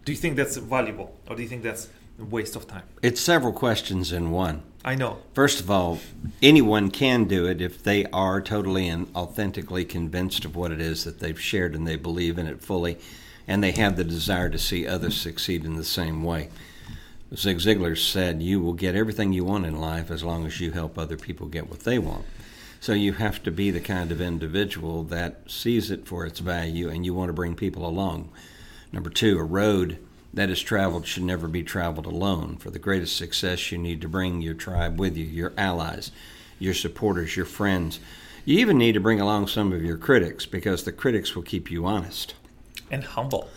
Do 0.04 0.12
you 0.12 0.18
think 0.18 0.36
that's 0.36 0.56
valuable, 0.56 1.18
or 1.28 1.36
do 1.36 1.42
you 1.42 1.48
think 1.48 1.62
that's 1.62 1.88
waste 2.18 2.56
of 2.56 2.66
time? 2.66 2.84
It's 3.02 3.20
several 3.20 3.52
questions 3.52 4.12
in 4.12 4.30
one. 4.30 4.62
I 4.84 4.94
know. 4.94 5.18
First 5.34 5.60
of 5.60 5.70
all, 5.70 5.98
anyone 6.40 6.90
can 6.90 7.24
do 7.24 7.46
it 7.46 7.60
if 7.60 7.82
they 7.82 8.06
are 8.06 8.40
totally 8.40 8.88
and 8.88 9.08
authentically 9.16 9.84
convinced 9.84 10.44
of 10.44 10.54
what 10.54 10.70
it 10.70 10.80
is 10.80 11.04
that 11.04 11.18
they've 11.18 11.40
shared 11.40 11.74
and 11.74 11.86
they 11.86 11.96
believe 11.96 12.38
in 12.38 12.46
it 12.46 12.62
fully, 12.62 12.98
and 13.48 13.62
they 13.62 13.72
have 13.72 13.96
the 13.96 14.04
desire 14.04 14.48
to 14.48 14.58
see 14.58 14.86
others 14.86 15.20
succeed 15.20 15.64
in 15.64 15.74
the 15.74 15.84
same 15.84 16.22
way. 16.22 16.50
Zig 17.34 17.58
Ziglar 17.58 17.98
said, 17.98 18.42
You 18.42 18.60
will 18.60 18.74
get 18.74 18.94
everything 18.94 19.32
you 19.32 19.44
want 19.44 19.66
in 19.66 19.80
life 19.80 20.10
as 20.10 20.22
long 20.22 20.46
as 20.46 20.60
you 20.60 20.70
help 20.70 20.96
other 20.96 21.16
people 21.16 21.48
get 21.48 21.68
what 21.68 21.80
they 21.80 21.98
want. 21.98 22.24
So 22.78 22.92
you 22.92 23.14
have 23.14 23.42
to 23.42 23.50
be 23.50 23.72
the 23.72 23.80
kind 23.80 24.12
of 24.12 24.20
individual 24.20 25.02
that 25.04 25.50
sees 25.50 25.90
it 25.90 26.06
for 26.06 26.24
its 26.24 26.38
value 26.38 26.88
and 26.88 27.04
you 27.04 27.14
want 27.14 27.30
to 27.30 27.32
bring 27.32 27.56
people 27.56 27.84
along. 27.84 28.30
Number 28.92 29.10
two, 29.10 29.38
a 29.38 29.42
road 29.42 29.98
that 30.36 30.50
is 30.50 30.60
traveled 30.60 31.06
should 31.06 31.22
never 31.22 31.48
be 31.48 31.62
traveled 31.62 32.04
alone. 32.04 32.58
For 32.58 32.70
the 32.70 32.78
greatest 32.78 33.16
success, 33.16 33.72
you 33.72 33.78
need 33.78 34.02
to 34.02 34.08
bring 34.08 34.42
your 34.42 34.52
tribe 34.52 35.00
with 35.00 35.16
you, 35.16 35.24
your 35.24 35.54
allies, 35.56 36.12
your 36.58 36.74
supporters, 36.74 37.36
your 37.36 37.46
friends. 37.46 38.00
You 38.44 38.58
even 38.58 38.76
need 38.76 38.92
to 38.92 39.00
bring 39.00 39.18
along 39.18 39.48
some 39.48 39.72
of 39.72 39.82
your 39.82 39.96
critics 39.96 40.44
because 40.44 40.84
the 40.84 40.92
critics 40.92 41.34
will 41.34 41.42
keep 41.42 41.70
you 41.70 41.86
honest. 41.86 42.34
And 42.90 43.02
humble. 43.02 43.48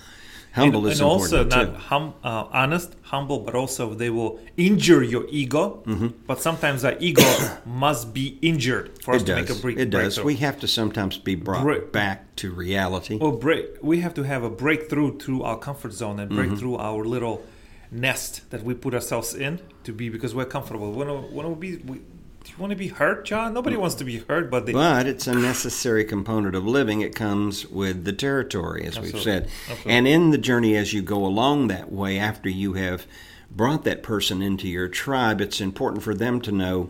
Humble 0.53 0.85
and, 0.85 0.93
is 0.93 0.99
and 0.99 1.07
also 1.09 1.43
not 1.43 1.65
too. 1.65 1.71
hum, 1.73 2.13
uh, 2.23 2.45
honest, 2.51 2.95
humble, 3.03 3.39
but 3.39 3.53
also 3.55 3.93
they 3.93 4.09
will 4.09 4.39
injure 4.57 5.03
your 5.03 5.25
ego. 5.29 5.83
Mm-hmm. 5.85 6.07
But 6.25 6.41
sometimes 6.41 6.81
that 6.81 7.01
ego 7.01 7.21
must 7.65 8.13
be 8.13 8.37
injured 8.41 9.01
for 9.03 9.13
us 9.13 9.21
It 9.21 9.25
to 9.27 9.35
does. 9.35 9.49
make 9.49 9.57
a 9.57 9.61
break. 9.61 9.77
it 9.77 9.89
does. 9.91 10.01
breakthrough. 10.15 10.23
We 10.25 10.35
have 10.37 10.59
to 10.61 10.67
sometimes 10.67 11.17
be 11.19 11.35
brought 11.35 11.63
Break- 11.63 11.91
back 11.91 12.35
to 12.37 12.51
reality. 12.51 13.17
Well, 13.17 13.31
break. 13.33 13.65
We 13.81 13.99
have 14.01 14.13
to 14.15 14.23
have 14.23 14.43
a 14.43 14.49
breakthrough 14.49 15.19
through 15.19 15.43
our 15.43 15.57
comfort 15.57 15.93
zone 15.93 16.19
and 16.19 16.29
break 16.29 16.47
Mm-hmm. 16.49 16.57
through 16.57 16.77
our 16.77 17.05
little 17.05 17.43
nest 17.91 18.49
that 18.49 18.63
we 18.63 18.73
put 18.73 18.93
ourselves 18.93 19.33
in 19.35 19.59
to 19.83 19.91
be 19.93 20.09
because 20.09 20.33
we're 20.35 20.45
comfortable. 20.45 20.91
When 20.91 21.07
we 21.09 21.13
to, 21.27 21.33
want 21.33 21.47
to 21.49 21.55
be. 21.55 21.77
We, 21.77 22.01
do 22.43 22.51
you 22.51 22.57
want 22.57 22.71
to 22.71 22.77
be 22.77 22.87
hurt, 22.87 23.25
John? 23.25 23.53
Nobody 23.53 23.75
wants 23.77 23.95
to 23.95 24.03
be 24.05 24.19
hurt, 24.19 24.49
but 24.49 24.65
they, 24.65 24.73
But 24.73 25.07
it's 25.07 25.27
a 25.27 25.35
necessary 25.35 26.05
component 26.05 26.55
of 26.55 26.65
living. 26.65 27.01
It 27.01 27.15
comes 27.15 27.65
with 27.67 28.05
the 28.05 28.13
territory, 28.13 28.85
as 28.85 28.99
we've 28.99 29.19
said. 29.19 29.49
Absolutely. 29.69 29.91
And 29.91 30.07
in 30.07 30.29
the 30.31 30.37
journey, 30.37 30.75
as 30.75 30.93
you 30.93 31.01
go 31.01 31.25
along 31.25 31.67
that 31.67 31.91
way, 31.91 32.17
after 32.17 32.49
you 32.49 32.73
have 32.73 33.05
brought 33.51 33.83
that 33.83 34.03
person 34.03 34.41
into 34.41 34.67
your 34.67 34.87
tribe, 34.87 35.41
it's 35.41 35.59
important 35.59 36.03
for 36.03 36.13
them 36.13 36.39
to 36.41 36.51
know 36.51 36.89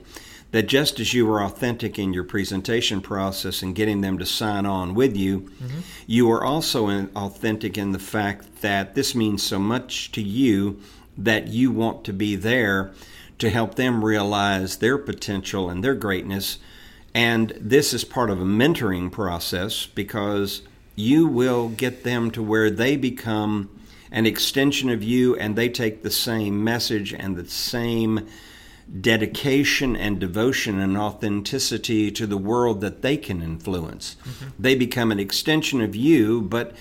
that 0.52 0.64
just 0.68 1.00
as 1.00 1.14
you 1.14 1.26
were 1.26 1.44
authentic 1.44 2.00
in 2.00 2.12
your 2.12 2.24
presentation 2.24 3.02
process 3.02 3.62
and 3.62 3.76
getting 3.76 4.02
them 4.02 4.18
to 4.18 4.26
sign 4.26 4.66
on 4.66 4.94
with 4.96 5.16
you, 5.16 5.42
Mm-hmm. 5.42 5.80
you 6.08 6.32
are 6.32 6.44
also 6.44 6.88
in, 6.90 7.10
authentic 7.16 7.78
in 7.78 7.92
the 7.92 8.00
fact 8.00 8.62
that 8.62 8.96
this 8.96 9.14
means 9.14 9.44
so 9.44 9.60
much 9.60 10.12
to 10.14 10.22
you 10.22 10.82
that 11.18 11.48
you 11.50 11.72
want 11.72 12.04
to 12.06 12.14
be 12.14 12.36
there 12.36 12.92
to 13.40 13.50
help 13.50 13.76
them 13.76 14.04
realize 14.06 14.78
their 14.78 14.98
potential 14.98 15.70
and 15.70 15.84
their 15.84 15.96
greatness. 15.96 16.60
And 17.14 17.54
this 17.60 17.94
is 17.94 18.04
part 18.04 18.30
of 18.30 18.40
a 18.40 18.46
mentoring 18.46 19.12
process 19.12 19.86
because 19.86 20.62
you 20.96 21.26
will 21.26 21.70
get 21.70 22.04
them 22.04 22.30
to 22.32 22.44
where 22.44 22.70
they 22.70 22.96
become 22.96 23.70
an 24.12 24.26
extension 24.26 24.90
of 24.90 25.02
you 25.02 25.36
and 25.36 25.56
they 25.56 25.70
take 25.70 26.04
the 26.04 26.12
same 26.12 26.64
message 26.64 27.14
and 27.14 27.36
the 27.36 27.48
same 27.48 28.28
dedication 29.02 29.96
and 29.96 30.20
devotion 30.20 30.80
and 30.80 30.98
authenticity 30.98 32.10
to 32.12 32.26
the 32.26 32.38
world 32.38 32.82
that 32.82 33.02
they 33.02 33.16
can 33.16 33.42
influence. 33.42 34.18
Mm-hmm. 34.24 34.50
They 34.58 34.76
become 34.76 35.12
an 35.12 35.20
extension 35.20 35.80
of 35.82 35.96
you, 35.96 36.42
but 36.42 36.76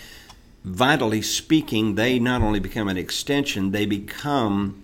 vitally 0.64 1.22
speaking, 1.22 1.94
they 1.94 2.18
not 2.18 2.42
only 2.42 2.60
become 2.60 2.88
an 2.88 2.96
extension, 2.96 3.70
they 3.72 3.84
become 3.84 4.82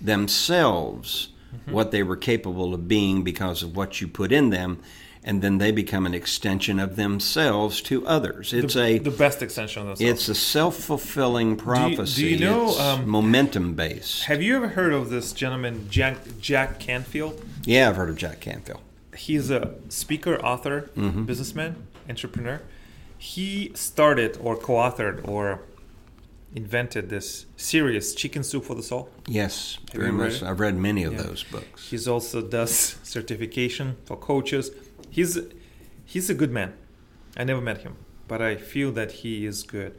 themselves 0.00 1.28
what 1.66 1.90
they 1.90 2.02
were 2.02 2.16
capable 2.16 2.72
of 2.74 2.86
being 2.88 3.22
because 3.22 3.62
of 3.62 3.76
what 3.76 4.00
you 4.00 4.08
put 4.08 4.32
in 4.32 4.50
them. 4.50 4.80
And 5.22 5.42
then 5.42 5.58
they 5.58 5.70
become 5.70 6.06
an 6.06 6.14
extension 6.14 6.80
of 6.80 6.96
themselves 6.96 7.82
to 7.82 8.06
others. 8.06 8.54
It's 8.54 8.72
the, 8.72 8.82
a 8.82 8.98
the 8.98 9.10
best 9.10 9.42
extension 9.42 9.82
of 9.82 9.88
themselves. 9.88 10.20
it's 10.20 10.28
a 10.30 10.34
self 10.34 10.76
fulfilling 10.76 11.56
prophecy. 11.56 12.22
do 12.22 12.28
you 12.28 12.38
know, 12.38 12.68
um, 12.78 13.06
momentum 13.06 13.74
based. 13.74 14.24
Have 14.24 14.42
you 14.42 14.56
ever 14.56 14.68
heard 14.68 14.94
of 14.94 15.10
this 15.10 15.34
gentleman, 15.34 15.88
Jack, 15.90 16.16
Jack 16.40 16.78
Canfield? 16.80 17.44
Yeah, 17.64 17.90
I've 17.90 17.96
heard 17.96 18.08
of 18.08 18.16
Jack 18.16 18.40
Canfield. 18.40 18.80
He's 19.14 19.50
a 19.50 19.74
speaker, 19.90 20.40
author, 20.42 20.88
Mm-hmm. 20.96 21.24
businessman, 21.24 21.76
entrepreneur. 22.08 22.62
He 23.18 23.72
started 23.74 24.38
or 24.40 24.56
co-authored 24.56 25.28
or 25.28 25.60
invented 26.54 27.08
this 27.08 27.46
series, 27.56 28.14
Chicken 28.14 28.42
Soup 28.42 28.64
for 28.64 28.74
the 28.74 28.82
Soul. 28.82 29.08
Yes, 29.26 29.78
Have 29.92 30.00
very 30.00 30.10
read 30.10 30.32
much. 30.32 30.42
I've 30.42 30.60
read 30.60 30.76
many 30.76 31.04
of 31.04 31.12
Yeah. 31.14 31.22
those 31.22 31.42
books. 31.44 31.88
He's 31.90 32.08
also 32.08 32.42
does 32.42 32.96
certification 33.02 33.96
for 34.04 34.16
coaches. 34.16 34.70
He's 35.10 35.38
he's 36.04 36.28
a 36.30 36.34
good 36.34 36.50
man. 36.50 36.72
I 37.36 37.44
never 37.44 37.60
met 37.60 37.78
him, 37.82 37.96
but 38.26 38.42
I 38.42 38.56
feel 38.56 38.90
that 38.92 39.12
he 39.12 39.46
is 39.46 39.62
good. 39.62 39.94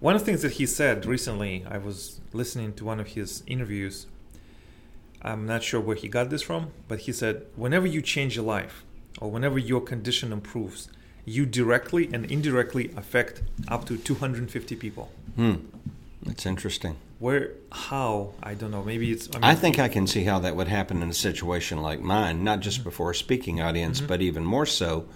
One 0.00 0.14
of 0.14 0.22
the 0.22 0.26
things 0.26 0.42
that 0.42 0.52
he 0.52 0.66
said 0.66 1.06
recently, 1.06 1.64
I 1.70 1.78
was 1.78 2.20
listening 2.32 2.74
to 2.74 2.84
one 2.84 3.00
of 3.00 3.08
his 3.08 3.42
interviews. 3.46 4.06
I'm 5.22 5.46
not 5.46 5.62
sure 5.62 5.80
where 5.80 5.96
he 5.96 6.08
got 6.08 6.28
this 6.30 6.42
from, 6.42 6.72
but 6.88 7.00
he 7.00 7.12
said, 7.12 7.46
whenever 7.56 7.86
you 7.86 8.02
change 8.02 8.36
your 8.36 8.44
life 8.44 8.84
or 9.20 9.30
whenever 9.30 9.58
your 9.58 9.80
condition 9.80 10.32
improves, 10.32 10.88
you 11.24 11.46
directly 11.46 12.08
and 12.12 12.30
indirectly 12.30 12.92
affect 12.96 13.42
up 13.68 13.86
to 13.86 13.96
250 13.96 14.76
people. 14.76 15.10
Hmm. 15.36 15.54
That's 16.26 16.46
interesting. 16.46 16.96
Where, 17.18 17.52
how, 17.72 18.34
I 18.42 18.54
don't 18.54 18.70
know. 18.70 18.82
Maybe 18.82 19.10
it's. 19.10 19.28
I, 19.32 19.38
mean, 19.38 19.44
I 19.44 19.54
think 19.54 19.78
I 19.78 19.88
can 19.88 20.06
see 20.06 20.24
how 20.24 20.40
that 20.40 20.56
would 20.56 20.68
happen 20.68 21.02
in 21.02 21.08
a 21.08 21.14
situation 21.14 21.80
like 21.80 22.00
mine, 22.00 22.44
not 22.44 22.60
just 22.60 22.78
mm-hmm. 22.78 22.88
before 22.90 23.12
a 23.12 23.14
speaking 23.14 23.60
audience, 23.60 23.98
mm-hmm. 23.98 24.08
but 24.08 24.20
even 24.20 24.44
more 24.44 24.66
so 24.66 25.08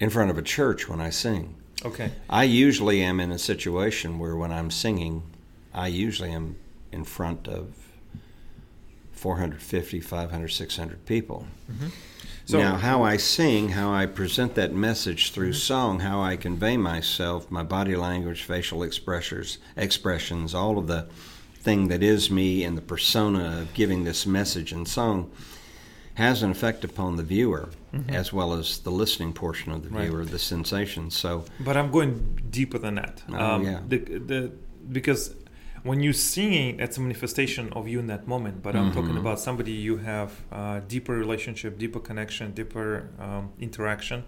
in 0.00 0.10
front 0.10 0.30
of 0.30 0.38
a 0.38 0.42
church 0.42 0.88
when 0.88 1.00
I 1.00 1.10
sing. 1.10 1.54
Okay. 1.84 2.10
I 2.28 2.44
usually 2.44 3.02
am 3.02 3.20
in 3.20 3.30
a 3.30 3.38
situation 3.38 4.18
where 4.18 4.36
when 4.36 4.50
I'm 4.50 4.70
singing, 4.70 5.22
I 5.74 5.88
usually 5.88 6.32
am 6.32 6.56
in 6.90 7.04
front 7.04 7.48
of 7.48 7.74
450, 9.12 10.00
500, 10.00 10.48
600 10.48 11.06
people. 11.06 11.46
Mm-hmm. 11.70 11.88
So, 12.44 12.58
now, 12.58 12.76
how 12.76 13.02
I 13.02 13.16
sing, 13.18 13.70
how 13.70 13.92
I 13.92 14.06
present 14.06 14.56
that 14.56 14.74
message 14.74 15.30
through 15.30 15.50
mm-hmm. 15.50 15.58
song, 15.58 16.00
how 16.00 16.20
I 16.20 16.36
convey 16.36 16.76
myself, 16.76 17.50
my 17.50 17.62
body 17.62 17.94
language, 17.94 18.42
facial 18.42 18.82
expressions, 18.82 19.58
expressions, 19.76 20.54
all 20.54 20.78
of 20.78 20.86
the 20.86 21.06
thing 21.54 21.88
that 21.88 22.02
is 22.02 22.30
me 22.30 22.64
and 22.64 22.76
the 22.76 22.82
persona 22.82 23.60
of 23.60 23.74
giving 23.74 24.02
this 24.04 24.26
message 24.26 24.72
in 24.72 24.84
song 24.84 25.30
has 26.14 26.42
an 26.42 26.50
effect 26.50 26.84
upon 26.84 27.16
the 27.16 27.22
viewer 27.22 27.70
mm-hmm. 27.94 28.10
as 28.10 28.32
well 28.32 28.52
as 28.52 28.78
the 28.80 28.90
listening 28.90 29.32
portion 29.32 29.72
of 29.72 29.82
the 29.82 29.88
viewer, 29.88 30.18
right. 30.20 30.30
the 30.30 30.38
sensation. 30.38 31.10
So, 31.10 31.44
but 31.60 31.76
I'm 31.76 31.90
going 31.90 32.40
deeper 32.50 32.78
than 32.78 32.96
that. 32.96 33.22
Oh, 33.30 33.36
um, 33.36 33.64
yeah. 33.64 33.80
The, 33.86 33.98
the, 33.98 34.52
because 34.90 35.34
when 35.82 36.00
you're 36.00 36.12
singing, 36.12 36.78
it's 36.78 36.96
a 36.96 37.00
manifestation 37.00 37.72
of 37.72 37.88
you 37.88 37.98
in 37.98 38.06
that 38.06 38.28
moment. 38.28 38.62
But 38.62 38.76
I'm 38.76 38.90
mm-hmm. 38.90 39.00
talking 39.00 39.16
about 39.16 39.40
somebody 39.40 39.72
you 39.72 39.98
have 39.98 40.32
uh, 40.52 40.80
deeper 40.86 41.12
relationship, 41.12 41.78
deeper 41.78 41.98
connection, 41.98 42.52
deeper 42.52 43.08
um, 43.18 43.52
interaction. 43.58 44.24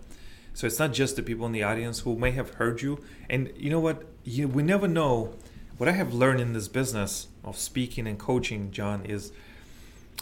So 0.52 0.66
it's 0.66 0.78
not 0.78 0.92
just 0.92 1.16
the 1.16 1.23
people 1.23 1.46
in 1.46 1.52
the 1.52 1.62
audience 1.62 2.00
who 2.00 2.16
may 2.16 2.32
have 2.32 2.54
heard 2.54 2.82
you. 2.82 3.02
And 3.28 3.52
you 3.56 3.70
know 3.70 3.80
what? 3.80 4.04
You, 4.25 4.49
we 4.49 4.62
never 4.62 4.88
know. 4.88 5.34
What 5.76 5.88
I 5.88 5.92
have 5.92 6.14
learned 6.14 6.40
in 6.40 6.52
this 6.52 6.68
business 6.68 7.28
of 7.42 7.58
speaking 7.58 8.06
and 8.06 8.18
coaching, 8.18 8.70
John, 8.70 9.04
is 9.04 9.32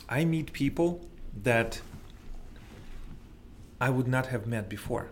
I 0.09 0.25
meet 0.25 0.53
people 0.53 1.07
that 1.43 1.81
I 3.81 3.91
would 3.91 4.09
not 4.09 4.27
have 4.27 4.47
met 4.47 4.69
before. 4.69 5.11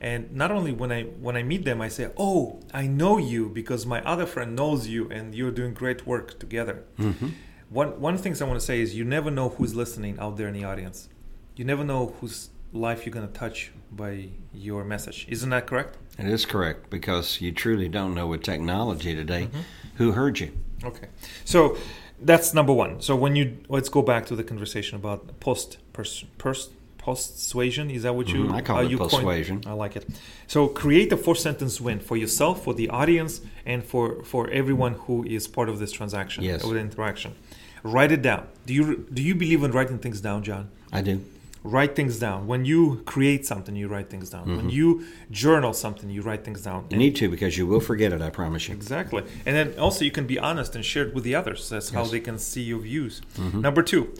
And 0.00 0.32
not 0.32 0.50
only 0.50 0.72
when 0.72 0.90
I 0.90 1.02
when 1.02 1.36
I 1.36 1.42
meet 1.42 1.64
them, 1.64 1.80
I 1.80 1.88
say, 1.88 2.10
"Oh, 2.16 2.60
I 2.72 2.86
know 2.86 3.18
you 3.18 3.50
because 3.50 3.84
my 3.84 4.02
other 4.02 4.24
friend 4.24 4.56
knows 4.56 4.88
you, 4.88 5.10
and 5.10 5.34
you're 5.34 5.50
doing 5.50 5.74
great 5.74 6.06
work 6.06 6.38
together." 6.38 6.84
Mm-hmm. 6.98 7.28
One 7.68 8.00
one 8.00 8.14
of 8.14 8.20
the 8.20 8.22
things 8.22 8.40
I 8.40 8.46
want 8.46 8.58
to 8.58 8.64
say 8.64 8.80
is, 8.80 8.94
you 8.94 9.04
never 9.04 9.30
know 9.30 9.50
who's 9.50 9.74
listening 9.74 10.18
out 10.18 10.38
there 10.38 10.48
in 10.48 10.54
the 10.54 10.64
audience. 10.64 11.08
You 11.54 11.64
never 11.66 11.84
know 11.84 12.14
whose 12.20 12.48
life 12.72 13.04
you're 13.04 13.12
going 13.12 13.26
to 13.26 13.32
touch 13.32 13.72
by 13.92 14.28
your 14.54 14.84
message. 14.84 15.26
Isn't 15.28 15.50
that 15.50 15.66
correct? 15.66 15.98
It 16.18 16.26
is 16.26 16.46
correct 16.46 16.88
because 16.88 17.40
you 17.40 17.52
truly 17.52 17.88
don't 17.88 18.14
know 18.14 18.26
with 18.26 18.42
technology 18.42 19.14
today 19.14 19.44
mm-hmm. 19.44 19.60
who 19.96 20.12
heard 20.12 20.40
you. 20.40 20.52
Okay, 20.82 21.08
so 21.44 21.76
that's 22.22 22.54
number 22.54 22.72
one. 22.72 23.00
So 23.00 23.16
when 23.16 23.36
you 23.36 23.58
let's 23.68 23.88
go 23.88 24.02
back 24.02 24.26
to 24.26 24.36
the 24.36 24.44
conversation 24.44 24.96
about 24.96 25.40
post 25.40 25.78
pers, 25.92 26.24
pers, 26.38 26.70
persuasion. 27.00 27.90
Is 27.90 28.02
that 28.04 28.14
what 28.14 28.28
you? 28.28 28.44
Mm, 28.44 28.52
I 28.52 28.60
call 28.60 28.78
uh, 28.78 28.82
it 28.82 28.98
persuasion. 28.98 29.62
I 29.66 29.72
like 29.72 29.96
it. 29.96 30.06
So 30.46 30.68
create 30.68 31.12
a 31.12 31.16
four 31.16 31.34
sentence 31.34 31.80
win 31.80 31.98
for 32.00 32.16
yourself, 32.16 32.64
for 32.64 32.74
the 32.74 32.88
audience, 32.88 33.40
and 33.64 33.84
for 33.84 34.22
for 34.24 34.48
everyone 34.50 34.94
who 35.04 35.24
is 35.24 35.48
part 35.48 35.68
of 35.68 35.78
this 35.78 35.92
transaction 35.92 36.44
yes. 36.44 36.64
or 36.64 36.74
the 36.74 36.80
interaction. 36.80 37.34
Write 37.82 38.12
it 38.12 38.22
down. 38.22 38.46
Do 38.66 38.72
you 38.74 39.06
do 39.12 39.22
you 39.22 39.34
believe 39.34 39.62
in 39.64 39.70
writing 39.72 39.98
things 39.98 40.20
down, 40.20 40.42
John? 40.42 40.70
I 40.92 41.02
do 41.02 41.24
write 41.62 41.94
things 41.94 42.18
down. 42.18 42.46
When 42.46 42.64
you 42.64 43.02
create 43.04 43.46
something, 43.46 43.76
you 43.76 43.88
write 43.88 44.08
things 44.08 44.30
down. 44.30 44.42
Mm-hmm. 44.42 44.56
When 44.56 44.70
you 44.70 45.06
journal 45.30 45.72
something, 45.72 46.08
you 46.10 46.22
write 46.22 46.44
things 46.44 46.62
down. 46.62 46.82
You 46.82 46.94
and 46.94 46.98
need 46.98 47.16
to 47.16 47.28
because 47.28 47.58
you 47.58 47.66
will 47.66 47.80
forget 47.80 48.12
it, 48.12 48.22
I 48.22 48.30
promise 48.30 48.68
you. 48.68 48.74
Exactly. 48.74 49.22
And 49.46 49.54
then 49.56 49.78
also 49.78 50.04
you 50.04 50.10
can 50.10 50.26
be 50.26 50.38
honest 50.38 50.74
and 50.74 50.84
share 50.84 51.06
it 51.06 51.14
with 51.14 51.24
the 51.24 51.34
others. 51.34 51.68
That's 51.68 51.92
yes. 51.92 51.94
how 51.94 52.04
they 52.04 52.20
can 52.20 52.38
see 52.38 52.62
your 52.62 52.78
views. 52.78 53.20
Mm-hmm. 53.36 53.60
Number 53.60 53.82
two, 53.82 54.14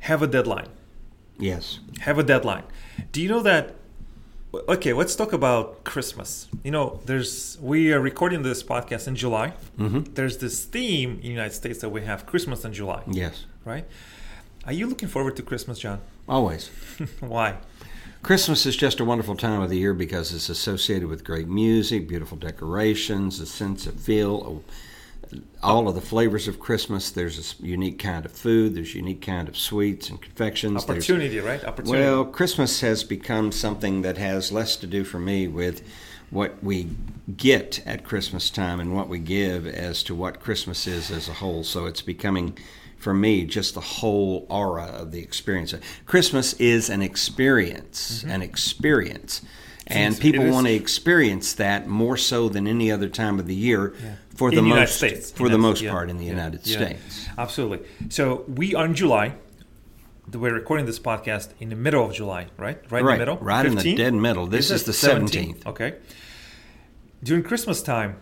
have 0.00 0.22
a 0.22 0.26
deadline. 0.26 0.68
Yes. 1.38 1.80
Have 2.00 2.18
a 2.18 2.22
deadline. 2.22 2.64
Do 3.12 3.20
you 3.20 3.28
know 3.28 3.42
that 3.42 3.74
okay 4.70 4.94
let's 4.94 5.14
talk 5.14 5.34
about 5.34 5.84
christmas 5.84 6.48
you 6.64 6.70
know 6.70 6.98
there's 7.04 7.58
we 7.60 7.92
are 7.92 8.00
recording 8.00 8.42
this 8.42 8.62
podcast 8.62 9.06
in 9.06 9.14
july 9.14 9.52
mm-hmm. 9.76 10.00
there's 10.14 10.38
this 10.38 10.64
theme 10.64 11.16
in 11.16 11.20
the 11.20 11.28
united 11.28 11.52
states 11.52 11.80
that 11.80 11.90
we 11.90 12.02
have 12.02 12.24
christmas 12.24 12.64
in 12.64 12.72
july 12.72 13.02
yes 13.06 13.44
right 13.66 13.84
are 14.64 14.72
you 14.72 14.86
looking 14.86 15.08
forward 15.08 15.36
to 15.36 15.42
christmas 15.42 15.78
john 15.78 16.00
Always. 16.28 16.68
Why? 17.20 17.56
Christmas 18.22 18.66
is 18.66 18.76
just 18.76 18.98
a 18.98 19.04
wonderful 19.04 19.36
time 19.36 19.60
of 19.60 19.70
the 19.70 19.78
year 19.78 19.94
because 19.94 20.34
it's 20.34 20.48
associated 20.48 21.08
with 21.08 21.22
great 21.22 21.46
music, 21.46 22.08
beautiful 22.08 22.36
decorations, 22.36 23.38
a 23.38 23.46
sense 23.46 23.86
of 23.86 23.94
feel, 23.94 24.64
all 25.62 25.88
of 25.88 25.94
the 25.94 26.00
flavors 26.00 26.48
of 26.48 26.60
Christmas. 26.60 27.10
There's 27.10 27.60
a 27.60 27.66
unique 27.66 27.98
kind 27.98 28.24
of 28.24 28.32
food. 28.32 28.74
There's 28.74 28.94
unique 28.94 29.22
kind 29.22 29.48
of 29.48 29.56
sweets 29.56 30.08
and 30.10 30.20
confections. 30.20 30.84
Opportunity, 30.84 31.28
there's, 31.28 31.44
right? 31.44 31.64
Opportunity. 31.64 32.04
Well, 32.04 32.24
Christmas 32.24 32.80
has 32.80 33.04
become 33.04 33.52
something 33.52 34.02
that 34.02 34.18
has 34.18 34.52
less 34.52 34.76
to 34.76 34.86
do 34.86 35.04
for 35.04 35.18
me 35.18 35.48
with 35.48 35.82
what 36.30 36.62
we 36.62 36.88
get 37.36 37.86
at 37.86 38.04
Christmas 38.04 38.50
time 38.50 38.80
and 38.80 38.94
what 38.94 39.08
we 39.08 39.18
give 39.18 39.66
as 39.66 40.02
to 40.04 40.14
what 40.14 40.40
Christmas 40.40 40.86
is 40.86 41.10
as 41.10 41.28
a 41.28 41.34
whole. 41.34 41.62
So 41.64 41.86
it's 41.86 42.02
becoming 42.02 42.58
for 42.98 43.14
me 43.14 43.44
just 43.44 43.74
the 43.74 43.80
whole 43.80 44.46
aura 44.48 44.86
of 44.86 45.12
the 45.12 45.20
experience. 45.20 45.74
Christmas 46.06 46.54
is 46.54 46.90
an 46.90 47.02
experience, 47.02 48.20
mm-hmm. 48.20 48.30
an 48.30 48.42
experience. 48.42 49.42
And 49.86 50.18
people 50.18 50.50
want 50.50 50.66
to 50.66 50.72
experience 50.72 51.54
that 51.54 51.86
more 51.86 52.16
so 52.16 52.48
than 52.48 52.66
any 52.66 52.90
other 52.90 53.08
time 53.08 53.38
of 53.38 53.46
the 53.46 53.54
year 53.54 53.94
yeah. 54.02 54.14
for 54.34 54.48
in 54.48 54.56
the, 54.56 54.62
most 54.62 55.36
for 55.36 55.46
in 55.46 55.52
the 55.52 55.58
most 55.58 55.80
yeah. 55.80 55.92
part 55.92 56.10
in 56.10 56.16
the 56.16 56.24
yeah. 56.24 56.30
United 56.30 56.66
States. 56.66 57.28
Absolutely. 57.38 57.86
So 58.08 58.44
we 58.48 58.74
are 58.74 58.84
in 58.84 58.94
July. 58.94 59.34
We're 60.32 60.54
recording 60.54 60.86
this 60.86 60.98
podcast 60.98 61.50
in 61.60 61.68
the 61.68 61.76
middle 61.76 62.04
of 62.04 62.12
July, 62.12 62.48
right? 62.56 62.80
Right, 62.90 62.90
right 62.90 63.00
in 63.00 63.06
the 63.06 63.18
middle. 63.18 63.36
Right 63.36 63.64
15th? 63.64 63.70
in 63.70 63.76
the 63.76 63.94
dead 63.94 64.14
middle. 64.14 64.46
This 64.48 64.66
is, 64.72 64.80
is 64.80 64.84
the 64.84 64.92
seventeenth. 64.92 65.64
Okay. 65.66 65.94
During 67.22 67.44
Christmas 67.44 67.80
time, 67.80 68.20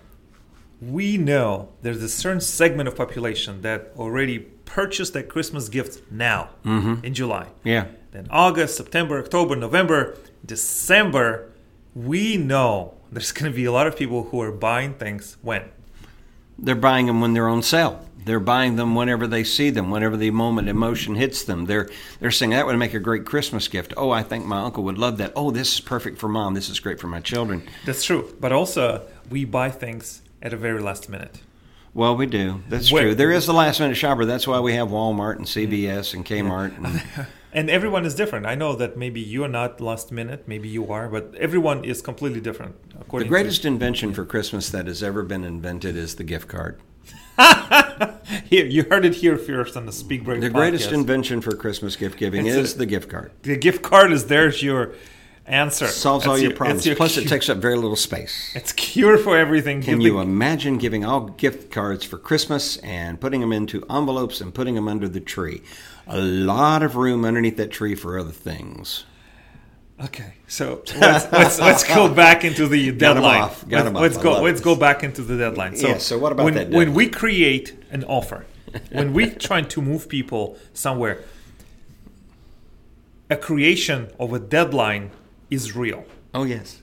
we 0.83 1.17
know 1.17 1.71
there's 1.81 2.03
a 2.03 2.09
certain 2.11 2.43
segment 2.43 2.89
of 2.89 2.97
population 2.97 3.63
that 3.63 3.93
already 3.97 4.39
purchased 4.39 5.15
their 5.15 5.23
Christmas 5.23 5.69
gifts 5.69 5.99
now 6.11 6.51
mm-hmm. 6.65 7.05
in 7.05 7.15
July. 7.15 7.49
Yeah. 7.63 7.87
Then 8.11 8.27
August, 8.31 8.77
September, 8.77 9.19
October, 9.19 9.57
November, 9.57 10.17
December, 10.45 11.51
we 11.95 12.37
know 12.37 12.95
there's 13.13 13.33
going 13.33 13.51
to 13.51 13.55
be 13.55 13.65
a 13.65 13.73
lot 13.73 13.87
of 13.87 13.97
people 13.97 14.25
who 14.25 14.41
are 14.41 14.53
buying 14.53 14.95
things 14.95 15.37
when? 15.43 15.71
They're 16.59 16.75
buying 16.75 17.07
them 17.07 17.21
when 17.21 17.33
they're 17.33 17.49
on 17.49 17.63
sale. 17.63 18.09
They're 18.25 18.41
buying 18.41 18.77
them 18.77 18.95
whenever 18.95 19.27
they 19.27 19.45
see 19.45 19.69
them, 19.71 19.91
whenever 19.91 20.17
the 20.17 20.31
moment 20.31 20.69
emotion 20.69 21.15
hits 21.15 21.45
them. 21.45 21.67
They're 21.67 21.91
they're 22.21 22.31
saying 22.31 22.51
that 22.51 22.65
would 22.65 22.79
make 22.79 22.95
a 22.95 22.99
great 22.99 23.27
Christmas 23.27 23.69
gift. 23.69 23.93
Oh, 23.97 24.11
I 24.11 24.23
think 24.23 24.47
my 24.47 24.63
uncle 24.63 24.83
would 24.85 24.97
love 24.97 25.19
that. 25.19 25.33
Oh, 25.37 25.51
this 25.51 25.75
is 25.75 25.81
perfect 25.81 26.19
for 26.19 26.29
mom. 26.29 26.55
This 26.55 26.71
is 26.71 26.81
great 26.81 26.99
for 26.99 27.07
my 27.07 27.21
children. 27.21 27.69
That's 27.85 28.03
true. 28.03 28.35
But 28.41 28.53
also, 28.53 29.07
we 29.29 29.45
buy 29.45 29.71
things 29.71 30.23
at 30.41 30.55
a 30.55 30.57
very 30.57 30.81
last 30.81 31.11
minute. 31.11 31.41
Well, 31.93 32.17
we 32.17 32.27
do. 32.27 32.63
That's 32.69 32.89
true. 32.89 33.15
There 33.15 33.31
is 33.31 33.47
the 33.47 33.53
last 33.53 33.79
minute 33.79 33.97
shopper. 33.97 34.25
That's 34.25 34.49
why 34.49 34.59
we 34.59 34.75
have 34.75 34.89
Walmart 34.89 35.37
and 35.37 35.45
CVS 35.45 36.15
and 36.15 36.25
Kmart. 36.25 36.77
And, 36.77 37.27
and 37.55 37.71
everyone 37.71 38.05
is 38.05 38.15
different. 38.15 38.45
I 38.47 38.57
know 38.57 38.75
that 38.75 38.97
maybe 38.97 39.21
you 39.21 39.45
are 39.45 39.49
not 39.49 39.81
last 39.81 40.11
minute, 40.11 40.47
maybe 40.47 40.69
you 40.69 40.91
are, 40.91 41.09
but 41.09 41.35
everyone 41.37 41.85
is 41.85 42.03
completely 42.03 42.41
different. 42.41 42.75
According 43.01 43.29
the 43.29 43.31
greatest 43.31 43.63
to, 43.63 43.69
invention 43.69 44.13
for 44.13 44.25
Christmas 44.25 44.69
that 44.71 44.87
has 44.87 45.03
ever 45.03 45.23
been 45.23 45.45
invented 45.45 45.97
is 45.97 46.17
the 46.17 46.25
gift 46.25 46.49
card. 46.49 46.81
here, 48.45 48.67
you 48.67 48.85
heard 48.91 49.05
it 49.05 49.15
here 49.15 49.39
first 49.39 49.77
on 49.77 49.87
the 49.87 49.93
Speak 49.93 50.25
Brave. 50.25 50.41
The 50.41 50.49
podcast. 50.49 50.53
greatest 50.53 50.93
invention 50.93 51.41
for 51.41 51.55
Christmas 51.55 51.97
gift 51.97 52.19
giving 52.19 52.47
it's 52.47 52.57
is 52.57 52.75
a, 52.75 52.79
the 52.79 52.87
gift 52.87 53.09
card. 53.09 53.33
The 53.43 53.57
gift 53.57 53.83
card 53.83 54.13
is 54.13 54.27
there's 54.27 54.63
your 54.63 54.95
answer. 55.47 55.87
Solves 55.87 56.27
all 56.27 56.39
your, 56.39 56.51
your 56.51 56.57
problems. 56.57 56.87
Your 56.87 56.97
Plus, 56.97 57.15
cure. 57.15 57.25
it 57.25 57.29
takes 57.29 57.49
up 57.49 57.59
very 57.59 57.77
little 57.77 57.97
space. 57.97 58.53
It's 58.55 58.73
cure 58.73 59.19
for 59.19 59.37
everything. 59.37 59.83
Can 59.83 60.01
you 60.01 60.21
imagine 60.21 60.79
giving 60.79 61.05
all 61.05 61.29
gift 61.29 61.71
cards 61.71 62.05
for 62.05 62.19
Christmas 62.19 62.79
and 62.79 63.21
putting 63.21 63.41
them 63.41 63.53
into 63.53 63.85
envelopes 63.91 64.41
and 64.41 64.55
putting 64.55 64.75
them 64.75 64.89
under 64.89 65.09
the 65.09 65.21
tree? 65.21 65.63
A 66.07 66.21
lot 66.21 66.83
of 66.83 66.97
room 66.97 67.25
underneath 67.25 67.57
that 67.57 67.71
tree 67.71 67.95
for 67.95 68.19
other 68.19 68.33
things. 68.33 69.05
Okay, 70.03 70.35
so 70.49 70.83
let's, 70.97 71.31
let's, 71.31 71.61
let's 71.61 71.85
go 71.85 72.13
back 72.15 72.45
into 72.45 72.67
the 72.67 72.91
deadline. 72.91 73.49
Got 73.69 73.69
Got 73.69 73.85
let's, 73.93 74.15
let's 74.15 74.19
go. 74.19 74.43
Let's 74.43 74.59
this. 74.59 74.65
go 74.65 74.75
back 74.75 75.05
into 75.05 75.23
the 75.23 75.39
deadline. 75.39 75.77
So, 75.77 75.89
yeah, 75.89 75.99
so 75.99 76.19
what 76.19 76.33
about 76.33 76.45
when, 76.45 76.55
that? 76.55 76.65
Deadline? 76.65 76.89
When 76.89 76.95
we 76.95 77.09
create 77.09 77.79
an 77.91 78.03
offer, 78.05 78.45
when 78.91 79.13
we 79.13 79.31
trying 79.49 79.69
to 79.69 79.81
move 79.81 80.09
people 80.09 80.59
somewhere, 80.73 81.23
a 83.31 83.37
creation 83.37 84.11
of 84.19 84.33
a 84.33 84.41
deadline 84.41 85.13
is 85.49 85.77
real. 85.77 86.05
Oh 86.35 86.43
yes. 86.43 86.83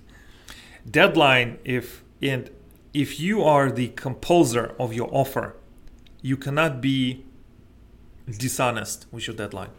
Deadline 0.89 1.59
if 1.65 2.03
and 2.21 2.49
if 2.93 3.19
you 3.19 3.43
are 3.43 3.71
the 3.71 3.89
composer 3.89 4.73
of 4.79 4.93
your 4.93 5.09
offer, 5.13 5.55
you 6.21 6.37
cannot 6.37 6.81
be 6.81 7.25
dishonest 8.37 9.05
with 9.11 9.27
your 9.27 9.35
deadline. 9.35 9.69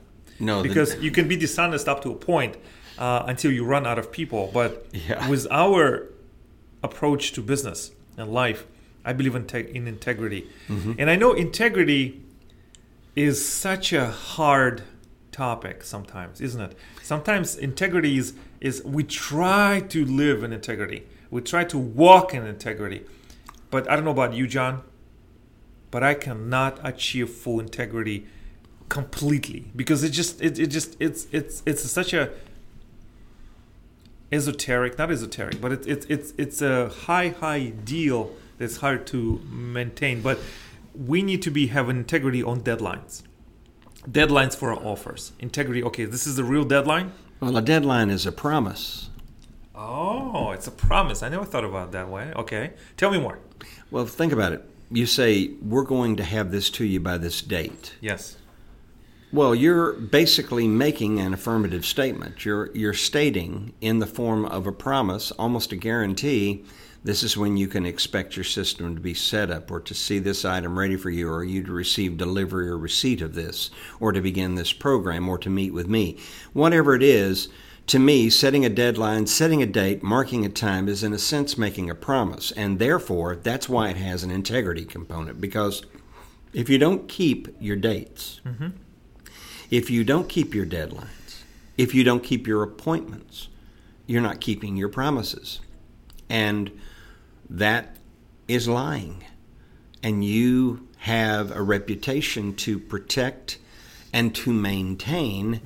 No, 0.41 0.63
the- 0.63 0.69
because 0.69 0.97
you 1.01 1.11
can 1.11 1.29
be 1.29 1.37
dishonest 1.37 1.89
up 1.89 2.03
to 2.03 2.11
a 2.11 2.15
point 2.15 2.57
uh, 2.99 3.25
until 3.27 3.51
you 3.53 3.65
run 3.65 3.87
out 3.87 3.99
of 3.99 4.11
people. 4.13 4.51
But 4.53 4.87
Yeah. 4.93 5.29
with 5.29 5.47
our 5.51 6.09
approach 6.83 7.33
to 7.33 7.43
business 7.43 7.93
and 8.17 8.33
life, 8.33 8.67
I 9.05 9.13
believe 9.13 9.35
in, 9.35 9.47
te- 9.47 9.71
in 9.75 9.87
integrity. 9.89 10.49
Mm-hmm. 10.69 10.93
And 10.99 11.11
I 11.11 11.17
know 11.17 11.33
integrity 11.33 12.21
is 13.17 13.47
such 13.47 13.93
a 13.93 14.11
hard 14.11 14.83
topic 15.33 15.83
sometimes, 15.83 16.41
isn't 16.41 16.61
it? 16.61 16.77
Sometimes 17.03 17.57
integrity 17.57 18.19
is, 18.19 18.35
is 18.61 18.83
we 18.85 19.03
try 19.05 19.81
to 19.89 20.05
live 20.05 20.43
in 20.45 20.53
integrity, 20.53 21.05
we 21.31 21.41
try 21.41 21.65
to 21.65 21.79
walk 21.79 22.35
in 22.35 22.47
integrity. 22.47 23.05
But 23.71 23.91
I 23.91 23.97
don't 23.97 24.05
know 24.05 24.11
about 24.11 24.35
you, 24.35 24.47
John, 24.47 24.83
but 25.93 26.03
I 26.03 26.15
cannot 26.15 26.81
achieve 26.83 27.31
full 27.31 27.61
integrity 27.61 28.27
completely 28.89 29.71
because 29.77 30.03
it 30.03 30.11
just 30.11 30.43
it, 30.43 30.59
it 30.59 30.67
just 30.67 30.97
it's 30.99 31.29
it's 31.31 31.63
it's 31.65 31.89
such 31.89 32.13
a 32.13 32.31
esoteric 34.33 34.99
not 34.99 35.11
esoteric 35.11 35.61
but 35.61 35.71
it, 35.73 35.87
it, 35.87 36.07
it's 36.09 36.35
it's 36.37 36.61
a 36.61 36.89
high 36.89 37.29
high 37.29 37.67
deal 37.69 38.33
that's 38.59 38.79
hard 38.79 39.07
to 39.07 39.41
maintain 39.49 40.21
but 40.21 40.39
we 40.95 41.23
need 41.23 41.41
to 41.43 41.51
be 41.51 41.69
have 41.69 41.89
integrity 41.89 42.43
on 42.43 42.61
deadlines. 42.61 43.23
Deadlines 44.11 44.55
for 44.55 44.73
our 44.73 44.83
offers. 44.85 45.33
Integrity 45.39 45.83
okay 45.85 46.07
this 46.07 46.27
is 46.27 46.37
the 46.37 46.45
real 46.45 46.65
deadline? 46.65 47.13
Well, 47.41 47.57
a 47.57 47.63
deadline 47.63 48.11
is 48.11 48.25
a 48.27 48.33
promise. 48.33 49.11
oh 49.75 50.51
it's 50.53 50.67
a 50.67 50.71
promise. 50.89 51.23
I 51.23 51.29
never 51.29 51.45
thought 51.45 51.65
about 51.65 51.89
it 51.89 51.93
that 51.93 52.09
way. 52.09 52.33
Okay 52.35 52.73
tell 52.97 53.11
me 53.11 53.21
more. 53.21 53.39
Well, 53.91 54.07
think 54.07 54.33
about 54.33 54.53
it. 54.53 54.72
You 54.93 55.07
say 55.07 55.53
we're 55.63 55.85
going 55.85 56.17
to 56.17 56.25
have 56.25 56.51
this 56.51 56.71
to 56.71 56.85
you 56.85 57.01
by 57.01 57.19
this 57.19 57.41
date. 57.41 57.95
yes 58.01 58.37
Well, 59.33 59.55
you're 59.55 59.93
basically 59.95 60.69
making 60.69 61.19
an 61.19 61.33
affirmative 61.33 61.85
statement. 61.85 62.45
You're 62.45 62.71
you're 62.77 62.95
stating 62.95 63.73
in 63.81 63.99
the 63.99 64.07
form 64.07 64.45
of 64.45 64.67
a 64.67 64.73
promise, 64.73 65.31
almost 65.33 65.73
a 65.73 65.77
guarantee, 65.77 66.65
this 67.05 67.25
is 67.25 67.37
when 67.37 67.57
you 67.57 67.67
can 67.67 67.85
expect 67.85 68.37
your 68.37 68.45
system 68.45 68.95
to 68.95 69.01
be 69.01 69.15
set 69.15 69.51
up 69.51 69.71
or 69.73 69.81
to 69.81 69.95
see 69.95 70.21
this 70.21 70.45
item 70.45 70.79
ready 70.79 70.97
for 70.97 71.11
you 71.11 71.29
or 71.29 71.43
you 71.43 71.65
to 71.65 71.73
receive 71.73 72.17
delivery 72.17 72.69
or 72.69 72.79
receipt 72.79 73.21
of 73.21 73.35
this 73.35 73.71
or 73.99 74.13
to 74.13 74.21
begin 74.21 74.55
this 74.55 74.73
program 74.73 75.29
or 75.29 75.37
to 75.39 75.51
meet 75.51 75.73
with 75.73 75.89
me. 75.89 76.19
Whatever 76.53 76.95
it 76.95 77.03
is, 77.03 77.49
to 77.87 77.99
me, 77.99 78.31
setting 78.31 78.65
a 78.65 78.69
deadline, 78.69 79.27
setting 79.27 79.63
a 79.63 79.67
date, 79.67 80.03
marking 80.03 80.45
a 80.45 80.49
time 80.49 80.89
is 80.89 81.03
in 81.03 81.13
a 81.13 81.19
sense 81.19 81.59
making 81.59 81.91
a 81.91 81.95
promise. 81.95 82.53
And 82.53 82.79
therefore, 82.79 83.37
that's 83.37 83.69
why 83.69 83.91
it 83.91 83.97
has 83.97 84.23
an 84.23 84.31
integrity 84.31 84.85
component 84.85 85.41
because 85.41 85.85
if 86.53 86.69
you 86.69 86.79
don't 86.79 87.09
keep 87.09 87.49
your 87.61 87.77
dates, 87.77 88.41
mm-hmm. 88.45 88.69
if 89.71 89.91
you 89.91 90.05
don't 90.05 90.29
keep 90.29 90.55
your 90.55 90.67
deadlines, 90.67 91.43
if 91.77 91.95
you 91.95 92.05
don't 92.05 92.23
keep 92.23 92.47
your 92.47 92.63
appointments, 92.63 93.49
you're 94.07 94.23
not 94.23 94.41
keeping 94.41 94.77
your 94.77 94.89
promises. 94.89 95.61
And 96.29 96.79
that 97.49 97.97
is 98.49 98.69
lying. 98.69 99.25
And 100.03 100.25
you 100.25 100.89
have 100.99 101.51
a 101.51 101.63
reputation 101.63 102.55
to 102.55 102.79
protect 102.79 103.59
and 104.13 104.35
to 104.35 104.53
maintain 104.53 105.61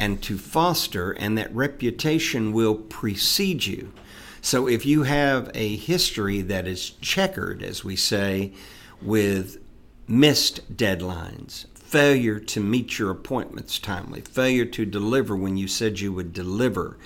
and 0.00 0.22
to 0.22 0.38
foster, 0.38 1.12
and 1.12 1.36
that 1.36 1.54
reputation 1.54 2.54
will 2.54 2.74
precede 2.74 3.66
you. 3.66 3.92
So 4.40 4.66
if 4.66 4.86
you 4.86 5.02
have 5.02 5.50
a 5.54 5.76
history 5.76 6.40
that 6.40 6.66
is 6.66 6.88
checkered, 7.02 7.62
as 7.62 7.84
we 7.84 7.96
say, 7.96 8.54
with 9.02 9.58
missed 10.08 10.74
deadlines, 10.74 11.66
failure 11.74 12.40
to 12.40 12.60
meet 12.60 12.98
your 12.98 13.10
appointments 13.10 13.78
timely, 13.78 14.22
failure 14.22 14.64
to 14.64 14.86
deliver 14.86 15.36
when 15.36 15.58
you 15.58 15.68
said 15.68 16.00
you 16.00 16.14
would 16.14 16.32
deliver, 16.32 16.96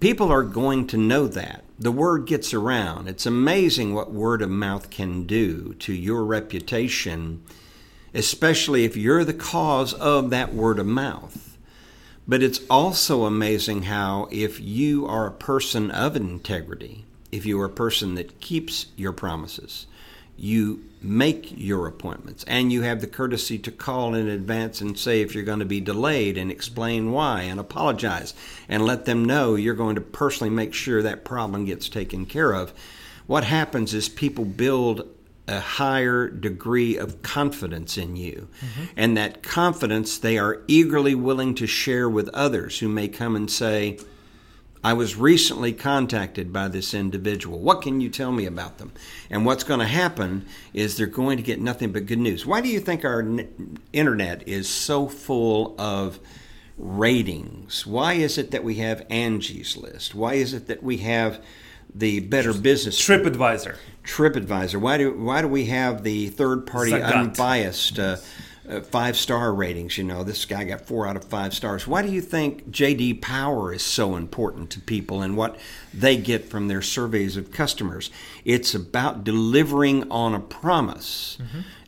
people 0.00 0.32
are 0.32 0.42
going 0.42 0.88
to 0.88 0.96
know 0.96 1.28
that. 1.28 1.62
The 1.78 1.92
word 1.92 2.26
gets 2.26 2.52
around. 2.52 3.06
It's 3.06 3.24
amazing 3.24 3.94
what 3.94 4.10
word 4.10 4.42
of 4.42 4.50
mouth 4.50 4.90
can 4.90 5.26
do 5.26 5.74
to 5.74 5.92
your 5.92 6.24
reputation, 6.24 7.44
especially 8.12 8.84
if 8.84 8.96
you're 8.96 9.24
the 9.24 9.32
cause 9.32 9.94
of 9.94 10.30
that 10.30 10.52
word 10.52 10.80
of 10.80 10.86
mouth. 10.86 11.53
But 12.26 12.42
it's 12.42 12.60
also 12.70 13.24
amazing 13.24 13.82
how, 13.82 14.28
if 14.30 14.58
you 14.58 15.06
are 15.06 15.26
a 15.26 15.32
person 15.32 15.90
of 15.90 16.16
integrity, 16.16 17.04
if 17.30 17.44
you 17.44 17.60
are 17.60 17.66
a 17.66 17.70
person 17.70 18.14
that 18.14 18.40
keeps 18.40 18.86
your 18.96 19.12
promises, 19.12 19.86
you 20.36 20.84
make 21.02 21.52
your 21.56 21.86
appointments, 21.86 22.44
and 22.44 22.72
you 22.72 22.82
have 22.82 23.00
the 23.00 23.06
courtesy 23.06 23.58
to 23.58 23.70
call 23.70 24.14
in 24.14 24.26
advance 24.26 24.80
and 24.80 24.98
say 24.98 25.20
if 25.20 25.34
you're 25.34 25.44
going 25.44 25.58
to 25.58 25.64
be 25.66 25.80
delayed 25.80 26.38
and 26.38 26.50
explain 26.50 27.12
why 27.12 27.42
and 27.42 27.60
apologize 27.60 28.32
and 28.68 28.84
let 28.84 29.04
them 29.04 29.24
know 29.24 29.54
you're 29.54 29.74
going 29.74 29.94
to 29.94 30.00
personally 30.00 30.50
make 30.50 30.72
sure 30.72 31.02
that 31.02 31.24
problem 31.24 31.66
gets 31.66 31.88
taken 31.88 32.24
care 32.24 32.52
of. 32.52 32.72
What 33.26 33.44
happens 33.44 33.94
is 33.94 34.08
people 34.08 34.44
build 34.44 35.08
a 35.46 35.60
higher 35.60 36.28
degree 36.28 36.96
of 36.96 37.22
confidence 37.22 37.98
in 37.98 38.16
you. 38.16 38.48
And 38.96 39.16
that 39.16 39.42
confidence 39.42 40.18
they 40.18 40.38
are 40.38 40.62
eagerly 40.68 41.14
willing 41.14 41.54
to 41.56 41.66
share 41.66 42.08
with 42.08 42.28
others 42.30 42.78
who 42.78 42.88
may 42.88 43.08
come 43.08 43.36
and 43.36 43.50
say, 43.50 43.98
I 44.82 44.92
was 44.92 45.16
recently 45.16 45.72
contacted 45.72 46.52
by 46.52 46.68
this 46.68 46.92
individual. 46.92 47.58
What 47.58 47.80
can 47.80 48.02
you 48.02 48.10
tell 48.10 48.32
me 48.32 48.44
about 48.44 48.76
them? 48.76 48.92
And 49.30 49.46
what's 49.46 49.64
going 49.64 49.80
to 49.80 49.86
happen 49.86 50.46
is 50.74 50.96
they're 50.96 51.06
going 51.06 51.38
to 51.38 51.42
get 51.42 51.58
nothing 51.58 51.90
but 51.90 52.04
good 52.04 52.18
news. 52.18 52.44
Why 52.44 52.60
do 52.60 52.68
you 52.68 52.80
think 52.80 53.02
our 53.02 53.26
internet 53.94 54.46
is 54.46 54.68
so 54.68 55.08
full 55.08 55.74
of 55.78 56.20
ratings? 56.76 57.86
Why 57.86 58.14
is 58.14 58.36
it 58.36 58.50
that 58.50 58.62
we 58.62 58.74
have 58.76 59.06
Angie's 59.08 59.74
List? 59.74 60.14
Why 60.14 60.34
is 60.34 60.52
it 60.52 60.66
that 60.66 60.82
we 60.82 60.98
have 60.98 61.42
the 61.94 62.20
Better 62.20 62.52
Business 62.52 63.00
TripAdvisor. 63.00 63.76
TripAdvisor. 64.04 64.80
Why 64.80 64.98
do 64.98 65.12
why 65.12 65.42
do 65.42 65.48
we 65.48 65.66
have 65.66 66.02
the 66.02 66.28
third 66.28 66.66
party 66.66 66.92
Zagat. 66.92 67.12
unbiased 67.14 67.98
uh, 67.98 68.16
uh, 68.68 68.80
five 68.80 69.16
star 69.16 69.52
ratings? 69.54 69.96
You 69.96 70.04
know, 70.04 70.24
this 70.24 70.44
guy 70.44 70.64
got 70.64 70.82
four 70.86 71.06
out 71.06 71.16
of 71.16 71.24
five 71.24 71.54
stars. 71.54 71.86
Why 71.86 72.02
do 72.02 72.10
you 72.10 72.20
think 72.20 72.70
JD 72.70 73.22
Power 73.22 73.72
is 73.72 73.82
so 73.82 74.16
important 74.16 74.70
to 74.70 74.80
people 74.80 75.22
and 75.22 75.36
what 75.36 75.58
they 75.94 76.16
get 76.16 76.44
from 76.50 76.68
their 76.68 76.82
surveys 76.82 77.36
of 77.36 77.50
customers? 77.50 78.10
It's 78.44 78.74
about 78.74 79.24
delivering 79.24 80.10
on 80.10 80.34
a 80.34 80.40
promise. 80.40 81.38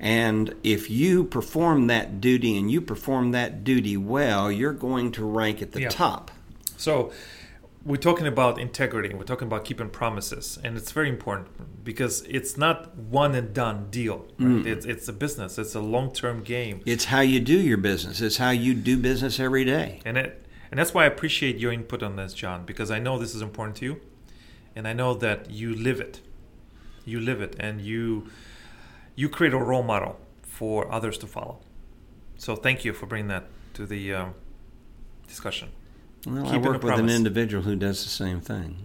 And 0.00 0.54
if 0.62 0.88
you 0.88 1.24
perform 1.24 1.86
that 1.88 2.20
duty 2.20 2.56
and 2.56 2.70
you 2.70 2.80
perform 2.80 3.32
that 3.32 3.62
duty 3.64 3.96
well, 3.96 4.50
you're 4.52 4.72
going 4.72 5.12
to 5.12 5.24
rank 5.24 5.60
at 5.60 5.72
the 5.72 5.82
Yeah. 5.82 5.88
top. 5.90 6.30
So 6.78 7.12
we're 7.86 7.96
talking 7.96 8.26
about 8.26 8.58
integrity. 8.58 9.14
We're 9.14 9.22
talking 9.24 9.46
about 9.46 9.64
keeping 9.64 9.88
promises, 9.88 10.58
and 10.64 10.76
it's 10.76 10.90
very 10.90 11.08
important 11.08 11.84
because 11.84 12.22
it's 12.22 12.56
not 12.56 12.96
one 12.96 13.34
and 13.36 13.54
done 13.54 13.88
deal. 13.90 14.26
Right? 14.38 14.66
It's 14.66 14.84
it's 14.84 15.06
a 15.08 15.12
business. 15.12 15.56
It's 15.56 15.74
a 15.74 15.80
long 15.80 16.12
term 16.12 16.42
game, 16.42 16.80
It's 16.84 17.06
how 17.06 17.20
you 17.20 17.38
do 17.38 17.56
your 17.56 17.76
business. 17.76 18.20
It's 18.20 18.38
how 18.38 18.50
you 18.50 18.74
do 18.74 18.96
business 18.98 19.38
every 19.38 19.64
day. 19.64 20.00
and 20.04 20.18
it 20.18 20.46
and 20.70 20.80
that's 20.80 20.92
why 20.92 21.04
I 21.04 21.06
appreciate 21.06 21.58
your 21.58 21.72
input 21.72 22.02
on 22.02 22.16
this, 22.16 22.34
John, 22.34 22.66
because 22.66 22.90
I 22.90 22.98
know 22.98 23.18
this 23.18 23.34
is 23.36 23.42
important 23.42 23.76
to 23.78 23.84
you, 23.84 24.00
and 24.74 24.88
I 24.88 24.92
know 24.92 25.14
that 25.14 25.50
you 25.50 25.72
live 25.74 26.00
it. 26.00 26.20
You 27.04 27.20
live 27.20 27.40
it, 27.40 27.54
and 27.60 27.80
you 27.80 28.28
you 29.14 29.28
create 29.28 29.54
a 29.54 29.58
role 29.58 29.84
model 29.84 30.18
for 30.42 30.92
others 30.92 31.16
to 31.18 31.26
follow. 31.28 31.60
So 32.36 32.56
thank 32.56 32.84
you 32.84 32.92
for 32.92 33.06
bringing 33.06 33.28
that 33.28 33.44
to 33.74 33.86
the 33.86 34.12
um, 34.12 34.34
discussion. 35.28 35.68
Well, 36.24 36.46
I 36.46 36.56
work 36.58 36.82
with 36.82 36.98
an 36.98 37.08
individual 37.08 37.62
who 37.62 37.76
does 37.76 38.02
the 38.04 38.10
same 38.10 38.40
thing. 38.40 38.76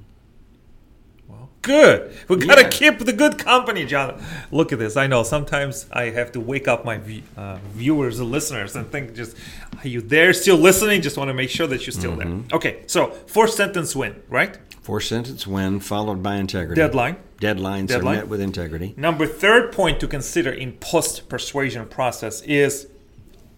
Well, 1.28 1.50
good. 1.62 2.13
We 2.28 2.38
gotta 2.38 2.67
keep 2.70 3.00
the 3.00 3.13
good 3.13 3.38
company, 3.39 3.86
John. 3.86 4.22
Look 4.52 4.72
at 4.74 4.80
this. 4.80 4.98
I 4.98 5.08
know 5.08 5.24
sometimes 5.24 5.88
I 5.91 6.06
have 6.12 6.32
to 6.34 6.39
wake 6.39 6.67
up 6.67 6.84
my 6.86 7.00
uh, 7.38 7.58
viewers 7.74 8.20
and 8.20 8.30
listeners 8.30 8.76
and 8.76 8.86
think, 8.91 9.15
just 9.15 9.36
are 9.84 9.88
you 9.88 10.02
there, 10.02 10.34
still 10.34 10.58
listening? 10.58 11.02
Just 11.02 11.17
want 11.17 11.30
to 11.30 11.34
make 11.34 11.50
sure 11.50 11.67
that 11.67 11.86
you're 11.88 11.94
still 11.94 12.12
Mm-hmm. 12.12 12.48
there. 12.50 12.58
Okay, 12.58 12.84
so 12.88 13.08
four 13.28 13.48
sentence 13.48 13.96
win, 13.96 14.22
right? 14.30 14.58
Four 14.82 15.00
sentence 15.00 15.48
win 15.48 15.80
followed 15.80 16.22
by 16.22 16.36
integrity. 16.36 16.80
Deadline. 16.82 17.15
Deadlines 17.39 17.88
Deadline. 17.88 18.15
are 18.17 18.20
met 18.22 18.28
with 18.28 18.41
integrity. 18.41 18.94
Number 18.98 19.26
third 19.26 19.72
point 19.72 20.00
to 20.02 20.08
consider 20.08 20.52
in 20.52 20.74
post 20.74 21.28
persuasion 21.30 21.88
process 21.88 22.41
is 22.44 22.88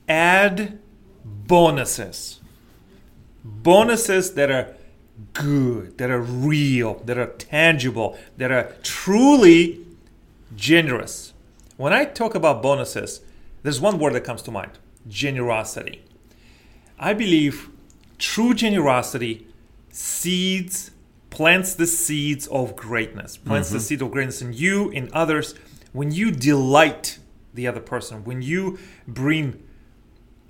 add 0.07 0.79
bonuses. 1.25 2.39
Bonuses 3.43 4.34
that 4.36 4.49
are 4.49 4.75
good, 5.34 5.97
that 5.97 6.10
are 6.10 6.21
real, 6.21 6.95
that 7.06 7.17
are 7.17 7.27
tangible, 7.27 8.17
that 8.38 8.51
are 8.51 8.73
truly 8.84 9.86
generous. 10.56 11.34
When 11.77 11.93
I 11.93 12.06
talk 12.06 12.36
about 12.36 12.62
bonuses, 12.62 13.21
there's 13.63 13.82
one 13.82 13.99
word 13.99 14.13
that 14.13 14.23
comes 14.23 14.41
to 14.43 14.51
mind 14.51 14.71
generosity. 15.08 16.03
I 16.97 17.13
believe 17.13 17.69
true 18.17 18.53
generosity 18.53 19.47
seeds, 19.89 20.91
plants 21.29 21.73
the 21.75 21.88
seeds 21.88 22.47
of 22.47 22.75
greatness, 22.75 23.38
plants 23.38 23.69
the 23.69 23.77
mm-hmm. 23.77 23.84
seed 23.84 24.01
of 24.01 24.12
greatness 24.12 24.41
in 24.41 24.53
you, 24.53 24.89
in 24.91 25.10
others. 25.13 25.56
When 25.91 26.12
you 26.12 26.32
delight 26.32 27.19
the 27.53 27.67
other 27.67 27.82
person, 27.82 28.23
when 28.23 28.41
you 28.41 28.79
bring 29.08 29.62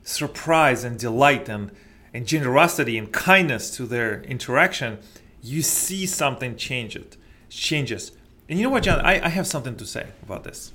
surprise 0.04 0.84
and 0.84 1.00
delight 1.00 1.50
and, 1.50 1.72
and 2.14 2.28
generosity 2.28 2.98
and 2.98 3.12
kindness 3.12 3.72
to 3.78 3.86
their 3.86 4.22
interaction, 4.24 5.00
you 5.42 5.62
see 5.62 6.06
something 6.06 6.56
change 6.56 6.96
it, 6.96 7.18
changes. 7.50 8.12
And 8.48 8.60
you 8.60 8.66
know 8.66 8.70
what, 8.70 8.84
John? 8.84 9.02
I, 9.02 9.26
I 9.26 9.30
have 9.30 9.48
something 9.48 9.76
to 9.78 9.86
say 9.86 10.08
about 10.22 10.44
this. 10.44 10.72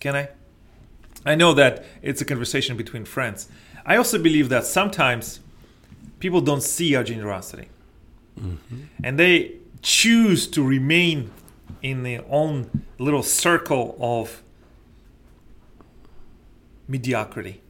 Can 0.00 0.16
I? 0.16 0.28
I 1.24 1.34
know 1.34 1.54
that 1.54 1.84
it's 2.02 2.20
a 2.20 2.24
conversation 2.24 2.76
between 2.76 3.04
friends. 3.04 3.48
I 3.86 3.96
also 3.96 4.18
believe 4.18 4.48
that 4.48 4.64
sometimes 4.64 5.40
people 6.18 6.40
don't 6.40 6.62
see 6.62 6.94
our 6.94 7.04
generosity. 7.04 7.68
Mm-hmm. 8.38 8.82
And 9.02 9.18
they 9.18 9.56
choose 9.82 10.46
to 10.48 10.62
remain 10.62 11.30
in 11.82 12.02
their 12.02 12.24
own 12.28 12.84
little 12.98 13.22
circle 13.22 13.96
of 14.00 14.42
mediocrity, 16.86 17.61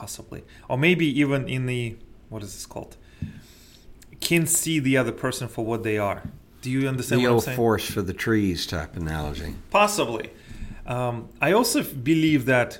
possibly. 0.00 0.42
Or 0.68 0.78
maybe 0.78 1.06
even 1.20 1.48
in 1.48 1.66
the, 1.66 1.96
what 2.30 2.42
is 2.42 2.52
this 2.54 2.66
called? 2.66 2.96
Can 4.20 4.46
see 4.46 4.78
the 4.78 4.96
other 4.96 5.12
person 5.12 5.46
for 5.48 5.64
what 5.64 5.82
they 5.82 5.98
are. 5.98 6.22
Do 6.62 6.70
you 6.70 6.88
understand 6.88 7.20
The 7.20 7.24
what 7.24 7.28
I'm 7.30 7.34
old 7.34 7.44
saying? 7.44 7.56
forest 7.56 7.90
for 7.90 8.02
the 8.02 8.12
trees 8.14 8.66
type 8.66 8.96
analogy. 8.96 9.54
Possibly. 9.70 10.30
Um, 10.86 11.28
I 11.40 11.52
also 11.52 11.82
believe 11.82 12.46
that 12.46 12.78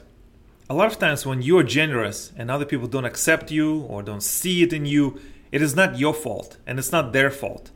a 0.69 0.75
lot 0.75 0.89
of 0.93 0.99
times 0.99 1.25
when 1.27 1.43
you're 1.43 1.63
generous 1.63 2.33
and 2.37 2.51
other 2.51 2.65
people 2.65 2.89
don't 2.89 3.05
accept 3.05 3.51
you 3.51 3.81
or 3.83 4.03
don't 4.03 4.23
see 4.23 4.63
it 4.63 4.73
in 4.73 4.87
you, 4.87 5.21
it 5.53 5.61
is 5.63 5.75
not 5.77 5.99
your 5.99 6.15
fault 6.15 6.57
and 6.67 6.79
it's 6.79 6.93
not 6.93 7.13
their 7.13 7.31
fault. 7.31 7.71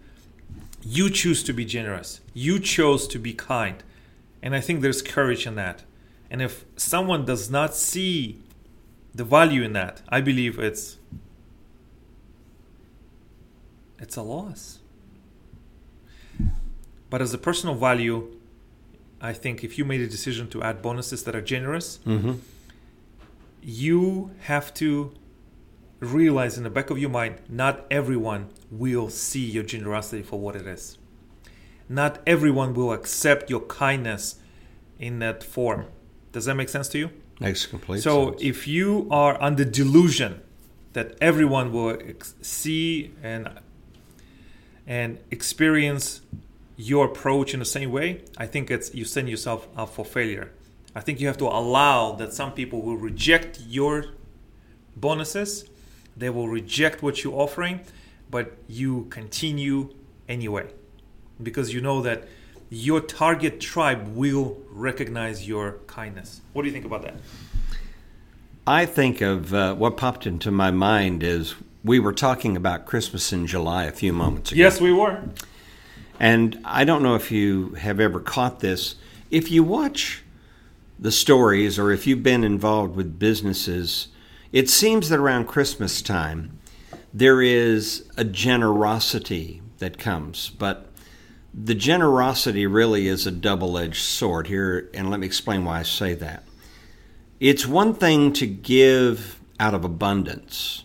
You 0.82 1.08
choose 1.10 1.42
to 1.44 1.52
be 1.52 1.64
generous. 1.64 2.20
You 2.34 2.58
chose 2.58 3.06
to 3.08 3.18
be 3.18 3.32
kind. 3.34 3.82
And 4.42 4.54
I 4.54 4.60
think 4.60 4.80
there's 4.80 5.02
courage 5.02 5.46
in 5.46 5.54
that. 5.56 5.82
And 6.30 6.42
if 6.42 6.64
someone 6.76 7.24
does 7.24 7.50
not 7.50 7.74
see 7.74 8.42
the 9.14 9.24
value 9.24 9.62
in 9.62 9.72
that, 9.74 10.02
I 10.08 10.20
believe 10.20 10.58
it's 10.58 10.98
it's 13.98 14.16
a 14.16 14.22
loss. 14.22 14.80
But 17.10 17.22
as 17.22 17.32
a 17.32 17.38
personal 17.38 17.74
value, 17.76 18.36
I 19.20 19.32
think 19.32 19.62
if 19.62 19.78
you 19.78 19.84
made 19.84 20.00
a 20.00 20.08
decision 20.08 20.48
to 20.50 20.62
add 20.62 20.82
bonuses 20.82 21.22
that 21.24 21.34
are 21.36 21.40
generous, 21.40 21.98
Mm-hmm. 22.04 22.32
you 23.62 24.30
have 24.42 24.74
to 24.74 25.12
realize 26.00 26.58
in 26.58 26.64
the 26.64 26.70
back 26.70 26.90
of 26.90 26.98
your 26.98 27.08
mind 27.08 27.36
not 27.48 27.86
everyone 27.90 28.50
will 28.70 29.08
see 29.08 29.44
your 29.44 29.62
generosity 29.62 30.22
for 30.22 30.38
what 30.40 30.56
it 30.56 30.66
is. 30.66 30.98
Not 31.88 32.18
everyone 32.26 32.74
will 32.74 32.92
accept 32.92 33.48
your 33.48 33.60
kindness 33.60 34.36
in 34.98 35.18
that 35.20 35.42
form. 35.44 35.86
Does 36.32 36.46
that 36.46 36.56
make 36.56 36.68
sense 36.68 36.88
to 36.88 36.98
you? 36.98 37.10
Makes 37.40 37.66
complete 37.66 38.02
so 38.02 38.30
sense. 38.30 38.42
if 38.42 38.68
you 38.68 39.08
are 39.10 39.40
under 39.42 39.64
delusion 39.64 40.40
that 40.92 41.16
everyone 41.20 41.72
will 41.72 41.98
ex- 42.00 42.34
see 42.40 43.12
and 43.22 43.48
and 44.86 45.18
experience 45.30 46.20
your 46.76 47.06
approach 47.06 47.54
in 47.54 47.60
the 47.60 47.64
same 47.64 47.90
way, 47.90 48.22
I 48.36 48.46
think 48.46 48.70
it's 48.70 48.94
you 48.94 49.04
send 49.04 49.28
yourself 49.28 49.66
up 49.76 49.90
for 49.90 50.04
failure. 50.04 50.50
I 50.94 51.00
think 51.00 51.20
you 51.20 51.26
have 51.26 51.38
to 51.38 51.46
allow 51.46 52.12
that 52.12 52.32
some 52.32 52.52
people 52.52 52.82
will 52.82 52.96
reject 52.96 53.60
your 53.66 54.06
bonuses, 54.96 55.64
they 56.16 56.30
will 56.30 56.48
reject 56.48 57.02
what 57.02 57.24
you're 57.24 57.34
offering, 57.34 57.80
but 58.30 58.56
you 58.68 59.06
continue 59.10 59.94
anyway 60.28 60.68
because 61.42 61.74
you 61.74 61.80
know 61.80 62.00
that 62.02 62.28
your 62.74 63.00
target 63.00 63.60
tribe 63.60 64.08
will 64.16 64.58
recognize 64.70 65.46
your 65.46 65.78
kindness. 65.86 66.40
What 66.52 66.62
do 66.62 66.68
you 66.68 66.72
think 66.72 66.84
about 66.84 67.02
that? 67.02 67.14
I 68.66 68.86
think 68.86 69.20
of 69.20 69.54
uh, 69.54 69.74
what 69.74 69.96
popped 69.96 70.26
into 70.26 70.50
my 70.50 70.70
mind 70.70 71.22
is 71.22 71.54
we 71.84 72.00
were 72.00 72.12
talking 72.12 72.56
about 72.56 72.86
Christmas 72.86 73.32
in 73.32 73.46
July 73.46 73.84
a 73.84 73.92
few 73.92 74.12
moments 74.12 74.50
ago. 74.50 74.58
Yes, 74.58 74.80
we 74.80 74.92
were. 74.92 75.22
And 76.18 76.60
I 76.64 76.84
don't 76.84 77.02
know 77.02 77.14
if 77.14 77.30
you 77.30 77.70
have 77.74 78.00
ever 78.00 78.20
caught 78.20 78.60
this. 78.60 78.96
If 79.30 79.50
you 79.50 79.62
watch 79.62 80.22
the 80.98 81.12
stories 81.12 81.78
or 81.78 81.90
if 81.90 82.06
you've 82.06 82.22
been 82.22 82.42
involved 82.42 82.96
with 82.96 83.18
businesses, 83.18 84.08
it 84.52 84.70
seems 84.70 85.08
that 85.10 85.18
around 85.18 85.46
Christmas 85.46 86.00
time 86.00 86.58
there 87.12 87.42
is 87.42 88.08
a 88.16 88.24
generosity 88.24 89.60
that 89.78 89.98
comes. 89.98 90.50
But 90.50 90.90
the 91.56 91.74
generosity 91.74 92.66
really 92.66 93.06
is 93.06 93.26
a 93.26 93.30
double 93.30 93.78
edged 93.78 94.02
sword 94.02 94.48
here, 94.48 94.90
and 94.92 95.10
let 95.10 95.20
me 95.20 95.26
explain 95.26 95.64
why 95.64 95.80
I 95.80 95.82
say 95.84 96.14
that. 96.14 96.42
It's 97.38 97.66
one 97.66 97.94
thing 97.94 98.32
to 98.34 98.46
give 98.46 99.40
out 99.60 99.74
of 99.74 99.84
abundance, 99.84 100.84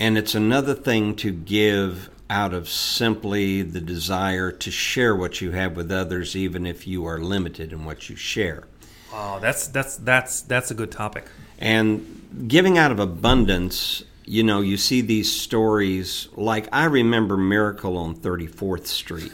and 0.00 0.16
it's 0.16 0.34
another 0.34 0.74
thing 0.74 1.14
to 1.16 1.30
give 1.30 2.08
out 2.30 2.54
of 2.54 2.68
simply 2.68 3.60
the 3.62 3.80
desire 3.80 4.50
to 4.50 4.70
share 4.70 5.14
what 5.14 5.40
you 5.40 5.50
have 5.50 5.76
with 5.76 5.92
others, 5.92 6.34
even 6.34 6.66
if 6.66 6.86
you 6.86 7.04
are 7.04 7.18
limited 7.18 7.72
in 7.72 7.84
what 7.84 8.08
you 8.08 8.16
share. 8.16 8.64
Wow, 9.12 9.38
that's 9.40 9.66
that's 9.68 9.96
that's 9.96 10.40
that's 10.42 10.70
a 10.70 10.74
good 10.74 10.90
topic. 10.90 11.26
And 11.58 12.46
giving 12.48 12.78
out 12.78 12.90
of 12.90 12.98
abundance, 12.98 14.02
you 14.26 14.42
know, 14.42 14.60
you 14.60 14.76
see 14.76 15.00
these 15.00 15.30
stories 15.30 16.28
like 16.34 16.68
I 16.72 16.84
remember 16.86 17.36
Miracle 17.36 17.96
on 17.96 18.16
34th 18.16 18.86
Street. 18.86 19.32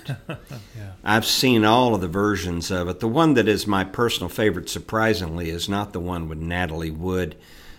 I've 1.04 1.24
seen 1.24 1.64
all 1.64 1.94
of 1.94 2.00
the 2.00 2.08
versions 2.08 2.70
of 2.70 2.88
it. 2.88 3.00
The 3.00 3.08
one 3.08 3.34
that 3.34 3.48
is 3.48 3.66
my 3.66 3.84
personal 3.84 4.28
favorite, 4.28 4.68
surprisingly, 4.68 5.50
is 5.50 5.68
not 5.68 5.92
the 5.92 6.00
one 6.00 6.28
with 6.28 6.38
Natalie 6.38 6.90
Wood 6.90 7.36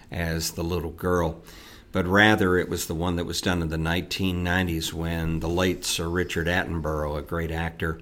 as 0.09 0.51
the 0.51 0.63
little 0.63 0.91
girl, 0.91 1.43
but 1.91 2.07
rather 2.07 2.57
it 2.57 2.69
was 2.69 2.87
the 2.87 2.95
one 2.95 3.17
that 3.17 3.25
was 3.25 3.41
done 3.41 3.61
in 3.61 3.69
the 3.69 3.77
1990s 3.77 4.93
when 4.93 5.41
the 5.41 5.49
late 5.49 5.83
Sir 5.83 6.07
Richard 6.07 6.47
Attenborough, 6.47 7.17
a 7.17 7.21
great 7.21 7.51
actor, 7.51 7.99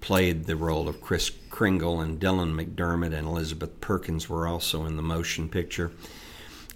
played 0.00 0.44
the 0.44 0.56
role 0.56 0.88
of 0.88 1.00
Kris 1.00 1.30
Kringle, 1.50 2.00
and 2.00 2.20
Dylan 2.20 2.54
McDermott 2.54 3.14
and 3.14 3.26
Elizabeth 3.26 3.80
Perkins 3.80 4.28
were 4.28 4.46
also 4.46 4.84
in 4.84 4.96
the 4.96 5.02
motion 5.02 5.48
picture. 5.48 5.90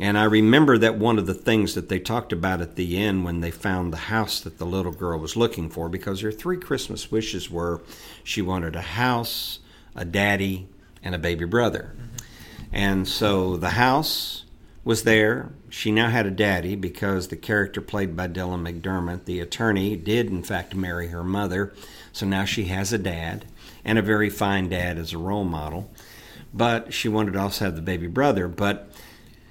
And 0.01 0.17
I 0.17 0.25
remember 0.25 0.79
that 0.79 0.97
one 0.97 1.19
of 1.19 1.27
the 1.27 1.35
things 1.35 1.75
that 1.75 1.91
they 1.91 1.99
talked 1.99 2.33
about 2.33 2.63
at 2.63 2.77
the 2.77 2.97
end 2.97 3.23
when 3.23 3.41
they 3.41 3.51
found 3.51 3.93
the 3.93 3.99
house 3.99 4.41
that 4.41 4.57
the 4.57 4.65
little 4.65 4.93
girl 4.93 5.19
was 5.19 5.37
looking 5.37 5.69
for, 5.69 5.91
because 5.91 6.23
her 6.23 6.33
three 6.33 6.57
Christmas 6.57 7.13
wishes 7.13 7.51
were 7.51 7.83
she 8.25 8.41
wanted 8.41 8.75
a 8.75 8.81
house, 8.81 9.59
a 9.95 10.07
daddy, 10.07 10.69
and 11.03 11.15
a 11.15 11.19
baby 11.19 11.45
brother. 11.45 11.95
And 12.73 13.07
so 13.07 13.59
the 13.59 13.71
house 13.71 14.45
was 14.85 15.03
there. 15.03 15.51
She 15.69 15.93
now 15.93 16.09
had 16.09 16.25
a 16.25 16.31
daddy 16.31 16.77
because 16.77 17.29
the 17.29 17.37
character 17.37 17.83
played 17.83 18.17
by 18.17 18.29
Dylan 18.29 18.63
McDermott, 18.63 19.27
the 19.27 19.41
attorney, 19.41 19.97
did 19.97 20.29
in 20.29 20.43
fact 20.43 20.75
marry 20.75 21.09
her 21.09 21.23
mother. 21.23 21.75
So 22.13 22.25
now 22.25 22.47
she 22.47 22.65
has 22.65 22.93
a 22.93 22.99
dad 22.99 23.45
and 23.85 23.99
a 23.99 24.03
very 24.03 24.31
fine 24.31 24.71
dad 24.71 24.97
as 24.97 25.13
a 25.13 25.19
role 25.19 25.45
model. 25.45 25.91
But 26.55 26.95
she 26.95 27.09
wanted 27.09 27.35
to 27.35 27.41
also 27.41 27.67
have 27.67 27.77
the 27.77 27.83
baby 27.83 28.07
brother. 28.07 28.49
But 28.49 28.90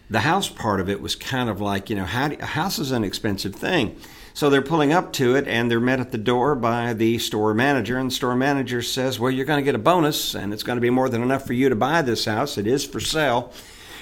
the 0.10 0.22
house 0.22 0.50
part 0.50 0.80
of 0.80 0.90
it 0.90 1.02
was 1.02 1.16
kind 1.16 1.50
of 1.50 1.62
like, 1.62 1.90
you 1.90 1.96
know, 1.96 2.06
how 2.06 2.30
do, 2.30 2.38
a 2.40 2.46
house 2.46 2.80
is 2.80 2.92
an 2.92 3.04
expensive 3.04 3.56
thing. 3.56 3.96
So 4.34 4.50
they're 4.50 4.62
pulling 4.62 4.94
up 4.94 5.12
to 5.14 5.36
it 5.36 5.48
and 5.48 5.70
they're 5.70 5.80
met 5.80 6.00
at 6.00 6.12
the 6.12 6.18
door 6.18 6.56
by 6.56 6.94
the 6.94 7.18
store 7.20 7.54
manager. 7.54 7.98
And 7.98 8.10
the 8.10 8.16
store 8.16 8.36
manager 8.36 8.82
says, 8.82 9.20
Well, 9.20 9.32
you're 9.32 9.46
going 9.46 9.60
to 9.60 9.66
get 9.66 9.76
a 9.76 9.80
bonus 9.80 10.34
and 10.34 10.54
it's 10.54 10.64
going 10.64 10.78
to 10.78 10.82
be 10.82 10.90
more 10.90 11.10
than 11.10 11.22
enough 11.22 11.46
for 11.46 11.54
you 11.54 11.68
to 11.70 11.76
buy 11.76 12.02
this 12.02 12.26
house. 12.26 12.58
It 12.58 12.66
is 12.66 12.86
for 12.86 13.00
sale. 13.00 13.52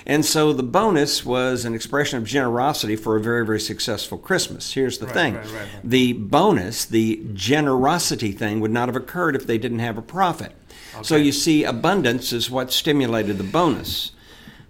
And 0.06 0.24
so 0.24 0.54
the 0.54 0.64
bonus 0.64 1.26
was 1.26 1.66
an 1.66 1.74
expression 1.76 2.18
of 2.18 2.24
generosity 2.24 2.96
for 2.96 3.18
a 3.18 3.22
very, 3.22 3.46
very 3.46 3.60
successful 3.60 4.18
Christmas. 4.18 4.74
Here's 4.74 5.00
the 5.00 5.06
Right, 5.08 5.14
thing 5.14 5.36
right, 5.36 5.52
right, 5.52 5.68
the 5.84 6.14
bonus, 6.14 6.86
the 6.86 7.26
generosity 7.34 8.32
thing, 8.32 8.62
would 8.62 8.72
not 8.72 8.88
have 8.88 8.96
occurred 8.96 9.36
if 9.36 9.46
they 9.46 9.58
didn't 9.58 9.80
have 9.80 9.98
a 9.98 10.02
profit. 10.02 10.54
So 11.02 11.16
you 11.18 11.32
see, 11.34 11.64
abundance 11.66 12.32
is 12.32 12.50
what 12.50 12.72
stimulated 12.72 13.38
the 13.38 13.44
bonus. 13.44 14.12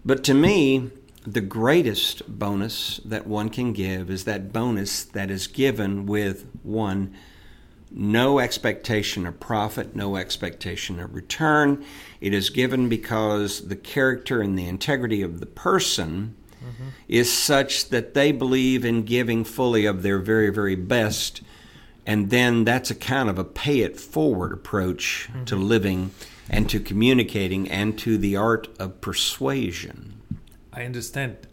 But 0.04 0.24
to 0.26 0.34
me, 0.34 0.90
the 1.28 1.42
greatest 1.42 2.40
bonus 2.40 3.02
that 3.04 3.28
one 3.28 3.50
can 3.50 3.74
give 3.74 4.10
is 4.10 4.24
that 4.24 4.54
bonus 4.54 5.04
that 5.04 5.30
is 5.30 5.46
given 5.48 6.06
with 6.06 6.48
one 6.64 7.14
no 7.92 8.40
expectation 8.40 9.26
of 9.26 9.40
profit, 9.40 9.96
no 9.96 10.16
expectation 10.16 11.00
of 11.00 11.14
return. 11.14 11.84
It 12.22 12.34
is 12.34 12.50
given 12.50 12.90
because 12.90 13.68
the 13.68 13.76
character 13.76 14.42
and 14.42 14.58
the 14.58 14.68
integrity 14.68 15.22
of 15.22 15.40
the 15.40 15.46
person 15.46 16.36
mm-hmm. 16.62 16.90
is 17.08 17.32
such 17.32 17.90
that 17.90 18.14
they 18.14 18.32
believe 18.32 18.84
in 18.84 19.04
giving 19.04 19.44
fully 19.44 19.86
of 19.86 20.04
their 20.04 20.20
very, 20.20 20.50
very 20.50 20.76
best. 20.76 21.42
And 22.06 22.30
then 22.30 22.64
that's 22.64 22.92
a 22.92 22.96
kind 22.96 23.30
of 23.30 23.38
a 23.38 23.46
pay 23.46 23.82
it 23.82 24.00
forward 24.00 24.54
approach 24.54 25.30
to 25.46 25.56
mm-hmm. 25.56 25.64
living 25.64 26.12
and 26.50 26.70
to 26.70 26.80
communicating 26.80 27.70
and 27.70 27.98
to 28.00 28.18
the 28.18 28.36
art 28.36 28.68
of 28.80 29.02
persuasion. 29.02 30.17
I 30.78 30.86
understand 30.86 31.48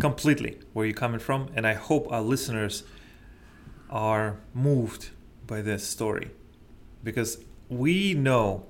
completely 0.00 0.58
where 0.72 0.86
you're 0.86 0.94
coming 0.94 1.20
from, 1.20 1.50
and 1.54 1.66
I 1.66 1.74
hope 1.74 2.10
our 2.10 2.22
listeners 2.22 2.84
are 3.90 4.38
moved 4.54 5.10
by 5.46 5.60
this 5.60 5.86
story 5.86 6.30
because 7.04 7.38
we 7.68 8.14
know, 8.14 8.64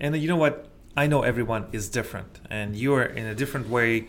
and 0.00 0.16
you 0.16 0.26
know 0.26 0.36
what? 0.36 0.68
I 0.96 1.06
know 1.06 1.22
everyone 1.22 1.68
is 1.70 1.88
different, 1.88 2.40
and 2.50 2.74
you're 2.74 3.04
in 3.04 3.26
a 3.26 3.34
different 3.34 3.68
way 3.68 4.08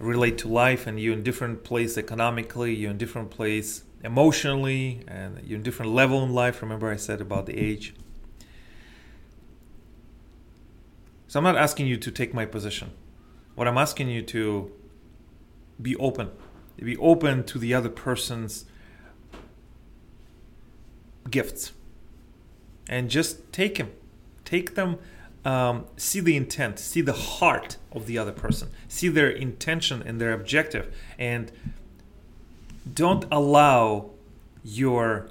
relate 0.00 0.38
to 0.38 0.48
life, 0.48 0.88
and 0.88 0.98
you're 0.98 1.12
in 1.12 1.22
different 1.22 1.62
place 1.62 1.96
economically, 1.96 2.74
you're 2.74 2.90
in 2.90 2.98
different 2.98 3.30
place 3.30 3.84
emotionally, 4.02 5.02
and 5.06 5.40
you're 5.46 5.58
in 5.58 5.62
different 5.62 5.92
level 5.92 6.24
in 6.24 6.32
life. 6.34 6.62
Remember, 6.62 6.90
I 6.90 6.96
said 6.96 7.20
about 7.20 7.46
the 7.46 7.56
age. 7.56 7.94
So 11.28 11.38
I'm 11.38 11.44
not 11.44 11.56
asking 11.56 11.86
you 11.86 11.96
to 11.96 12.10
take 12.10 12.34
my 12.34 12.44
position. 12.44 12.90
What 13.56 13.66
I'm 13.66 13.78
asking 13.78 14.10
you 14.10 14.20
to 14.22 14.70
be 15.80 15.96
open, 15.96 16.30
be 16.76 16.96
open 16.98 17.42
to 17.44 17.58
the 17.58 17.72
other 17.72 17.88
person's 17.88 18.66
gifts, 21.30 21.72
and 22.86 23.10
just 23.10 23.52
take 23.52 23.78
them, 23.78 23.90
take 24.44 24.74
them. 24.74 24.98
Um, 25.44 25.86
see 25.96 26.18
the 26.18 26.36
intent, 26.36 26.80
see 26.80 27.00
the 27.00 27.12
heart 27.12 27.76
of 27.92 28.06
the 28.06 28.18
other 28.18 28.32
person, 28.32 28.68
see 28.88 29.08
their 29.08 29.30
intention 29.30 30.02
and 30.02 30.20
their 30.20 30.32
objective, 30.32 30.92
and 31.20 31.52
don't 32.92 33.24
allow 33.30 34.10
your 34.64 35.30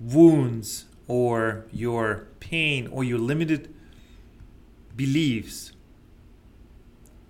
wounds 0.00 0.86
or 1.06 1.66
your 1.72 2.26
pain 2.40 2.88
or 2.88 3.04
your 3.04 3.18
limited 3.18 3.72
beliefs 4.96 5.70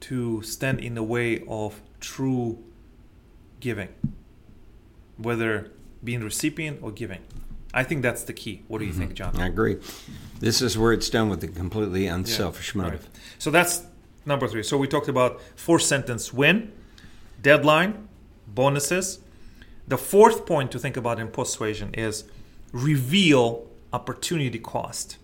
to 0.09 0.43
stand 0.43 0.81
in 0.81 0.95
the 0.95 1.03
way 1.03 1.43
of 1.49 1.81
true 2.01 2.63
giving, 3.61 3.89
whether 5.17 5.71
being 6.03 6.23
recipient 6.23 6.81
or 6.83 6.91
giving. 6.91 7.21
I 7.73 7.85
think 7.85 8.03
that's 8.03 8.25
the 8.25 8.35
key. 8.35 8.63
What 8.69 8.79
do 8.79 8.85
you 8.85 8.93
mm-hmm. 8.93 9.01
think, 9.01 9.15
John? 9.15 9.41
I 9.41 9.47
agree. 9.47 9.79
This 10.41 10.61
is 10.61 10.77
where 10.77 10.93
it's 10.93 11.09
done 11.09 11.31
with 11.31 11.43
a 11.43 11.49
completely 11.49 12.07
unselfish 12.07 12.75
yeah, 12.75 12.83
motive. 12.83 13.03
Right. 13.03 13.23
So 13.39 13.51
that's 13.51 13.83
number 14.27 14.47
three. 14.47 14.63
So 14.63 14.77
we 14.77 14.87
talked 14.87 15.09
about 15.09 15.41
four 15.57 15.79
sentence 15.79 16.33
win, 16.33 16.71
deadline, 17.41 18.09
bonuses. 18.47 19.21
The 19.89 19.99
fourth 19.99 20.45
point 20.45 20.71
to 20.73 20.79
think 20.79 20.97
about 20.99 21.19
in 21.19 21.29
persuasion 21.29 21.95
is 21.95 22.25
reveal 22.73 23.67
opportunity 23.93 24.59
cost. 24.59 25.17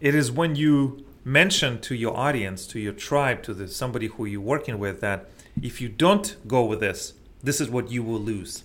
It 0.00 0.14
is 0.14 0.30
when 0.30 0.54
you 0.54 1.04
mention 1.24 1.80
to 1.82 1.94
your 1.94 2.16
audience, 2.16 2.66
to 2.68 2.80
your 2.80 2.92
tribe, 2.92 3.42
to 3.44 3.54
the 3.54 3.68
somebody 3.68 4.06
who 4.06 4.24
you're 4.24 4.40
working 4.40 4.78
with 4.78 5.00
that 5.00 5.28
if 5.60 5.80
you 5.80 5.88
don't 5.88 6.36
go 6.46 6.64
with 6.64 6.80
this, 6.80 7.14
this 7.42 7.60
is 7.60 7.68
what 7.68 7.90
you 7.90 8.02
will 8.02 8.20
lose. 8.20 8.64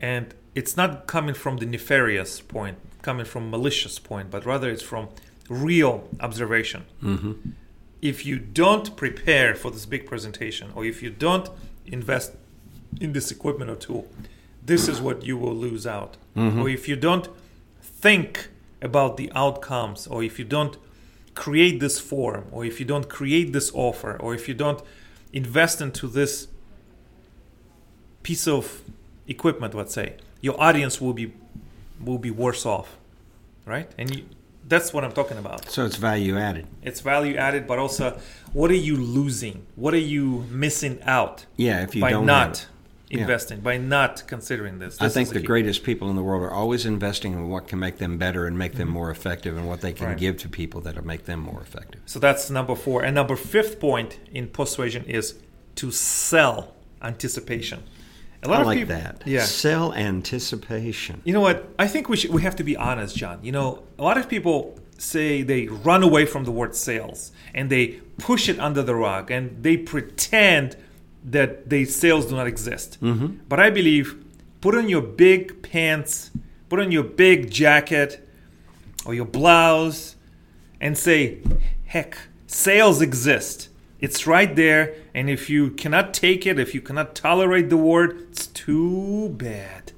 And 0.00 0.34
it's 0.54 0.76
not 0.76 1.06
coming 1.06 1.34
from 1.34 1.58
the 1.58 1.66
nefarious 1.66 2.40
point, 2.40 2.78
coming 3.02 3.24
from 3.24 3.50
malicious 3.50 3.98
point, 3.98 4.30
but 4.30 4.44
rather 4.44 4.70
it's 4.70 4.82
from 4.82 5.08
real 5.48 6.08
observation. 6.20 6.84
Mm-hmm. 7.02 7.32
If 8.02 8.26
you 8.26 8.38
don't 8.38 8.96
prepare 8.96 9.54
for 9.54 9.70
this 9.70 9.86
big 9.86 10.06
presentation, 10.06 10.70
or 10.74 10.84
if 10.84 11.02
you 11.02 11.10
don't 11.10 11.48
invest 11.86 12.32
in 13.00 13.12
this 13.12 13.30
equipment 13.30 13.70
or 13.70 13.76
tool, 13.76 14.08
this 14.62 14.88
is 14.88 15.00
what 15.00 15.24
you 15.24 15.36
will 15.36 15.54
lose 15.54 15.86
out. 15.86 16.16
Mm-hmm. 16.36 16.60
Or 16.60 16.68
if 16.68 16.88
you 16.88 16.96
don't 16.96 17.28
think 17.80 18.48
about 18.84 19.16
the 19.16 19.32
outcomes, 19.34 20.06
or 20.06 20.22
if 20.22 20.38
you 20.38 20.44
don't 20.44 20.76
create 21.34 21.80
this 21.80 21.98
form, 21.98 22.44
or 22.52 22.64
if 22.64 22.78
you 22.78 22.86
don't 22.86 23.08
create 23.08 23.52
this 23.52 23.72
offer, 23.74 24.16
or 24.20 24.34
if 24.34 24.46
you 24.46 24.54
don't 24.54 24.80
invest 25.32 25.80
into 25.80 26.06
this 26.06 26.48
piece 28.22 28.46
of 28.46 28.82
equipment, 29.26 29.74
let's 29.74 29.94
say, 29.94 30.16
your 30.40 30.60
audience 30.60 31.00
will 31.00 31.14
be 31.14 31.32
will 32.00 32.18
be 32.18 32.30
worse 32.30 32.66
off, 32.66 32.98
right? 33.64 33.90
And 33.96 34.14
you, 34.14 34.24
that's 34.68 34.92
what 34.92 35.04
I'm 35.04 35.12
talking 35.12 35.38
about. 35.38 35.70
So 35.70 35.86
it's 35.86 35.96
value 35.96 36.36
added. 36.36 36.66
It's 36.82 37.00
value 37.00 37.36
added, 37.36 37.66
but 37.66 37.78
also, 37.78 38.18
what 38.52 38.70
are 38.70 38.82
you 38.88 38.96
losing? 38.96 39.66
What 39.74 39.94
are 39.94 40.06
you 40.14 40.44
missing 40.50 41.00
out? 41.02 41.46
Yeah, 41.56 41.82
if 41.82 41.94
you 41.94 42.02
by 42.02 42.10
don't 42.10 42.26
not 42.26 42.66
investing, 43.14 43.58
yeah. 43.58 43.64
by 43.64 43.76
not 43.78 44.24
considering 44.26 44.78
this. 44.78 44.98
this 44.98 45.02
I 45.02 45.12
think 45.12 45.30
the 45.30 45.40
greatest 45.40 45.82
people 45.82 46.10
in 46.10 46.16
the 46.16 46.22
world 46.22 46.42
are 46.42 46.52
always 46.52 46.86
investing 46.86 47.32
in 47.32 47.48
what 47.48 47.68
can 47.68 47.78
make 47.78 47.98
them 47.98 48.18
better 48.18 48.46
and 48.46 48.58
make 48.58 48.74
them 48.74 48.88
mm-hmm. 48.88 48.94
more 48.94 49.10
effective, 49.10 49.56
and 49.56 49.66
what 49.68 49.80
they 49.80 49.92
can 49.92 50.08
right. 50.08 50.18
give 50.18 50.36
to 50.38 50.48
people 50.48 50.80
that'll 50.80 51.06
make 51.06 51.24
them 51.24 51.40
more 51.40 51.60
effective. 51.60 52.00
So 52.06 52.18
that's 52.18 52.50
number 52.50 52.74
four, 52.74 53.02
and 53.02 53.14
number 53.14 53.36
fifth 53.36 53.80
point 53.80 54.18
in 54.32 54.48
persuasion 54.48 55.04
is 55.04 55.34
to 55.76 55.90
sell 55.90 56.74
anticipation. 57.02 57.82
A 58.42 58.48
lot 58.48 58.58
I 58.58 58.60
of 58.60 58.66
like 58.66 58.78
people, 58.78 58.94
that. 58.96 59.22
Yeah. 59.24 59.44
Sell 59.44 59.94
anticipation. 59.94 61.22
You 61.24 61.32
know 61.32 61.40
what? 61.40 61.68
I 61.78 61.88
think 61.88 62.08
we 62.08 62.16
should 62.16 62.30
we 62.30 62.42
have 62.42 62.56
to 62.56 62.64
be 62.64 62.76
honest, 62.76 63.16
John. 63.16 63.40
You 63.42 63.52
know, 63.52 63.82
a 63.98 64.02
lot 64.02 64.18
of 64.18 64.28
people 64.28 64.78
say 64.98 65.42
they 65.42 65.66
run 65.66 66.02
away 66.02 66.26
from 66.26 66.44
the 66.44 66.50
word 66.50 66.74
sales 66.74 67.32
and 67.54 67.70
they 67.70 68.00
push 68.18 68.48
it 68.48 68.58
under 68.58 68.82
the 68.82 68.94
rug 68.94 69.30
and 69.30 69.62
they 69.62 69.76
pretend 69.76 70.76
that 71.24 71.70
the 71.70 71.84
sales 71.86 72.26
do 72.26 72.36
not 72.36 72.46
exist. 72.46 72.98
Mm-hmm. 73.00 73.38
But 73.48 73.58
I 73.60 73.70
believe 73.70 74.22
put 74.60 74.74
on 74.74 74.88
your 74.88 75.02
big 75.02 75.62
pants, 75.62 76.30
put 76.68 76.80
on 76.80 76.92
your 76.92 77.02
big 77.02 77.50
jacket 77.50 78.26
or 79.06 79.14
your 79.14 79.24
blouse 79.24 80.16
and 80.80 80.96
say, 80.96 81.38
heck, 81.86 82.18
sales 82.46 83.00
exist. 83.00 83.68
It's 84.00 84.26
right 84.26 84.54
there. 84.54 84.94
And 85.14 85.30
if 85.30 85.48
you 85.48 85.70
cannot 85.70 86.12
take 86.12 86.46
it, 86.46 86.58
if 86.58 86.74
you 86.74 86.82
cannot 86.82 87.14
tolerate 87.14 87.70
the 87.70 87.76
word, 87.76 88.26
it's 88.30 88.46
too 88.48 89.30
bad. 89.30 89.92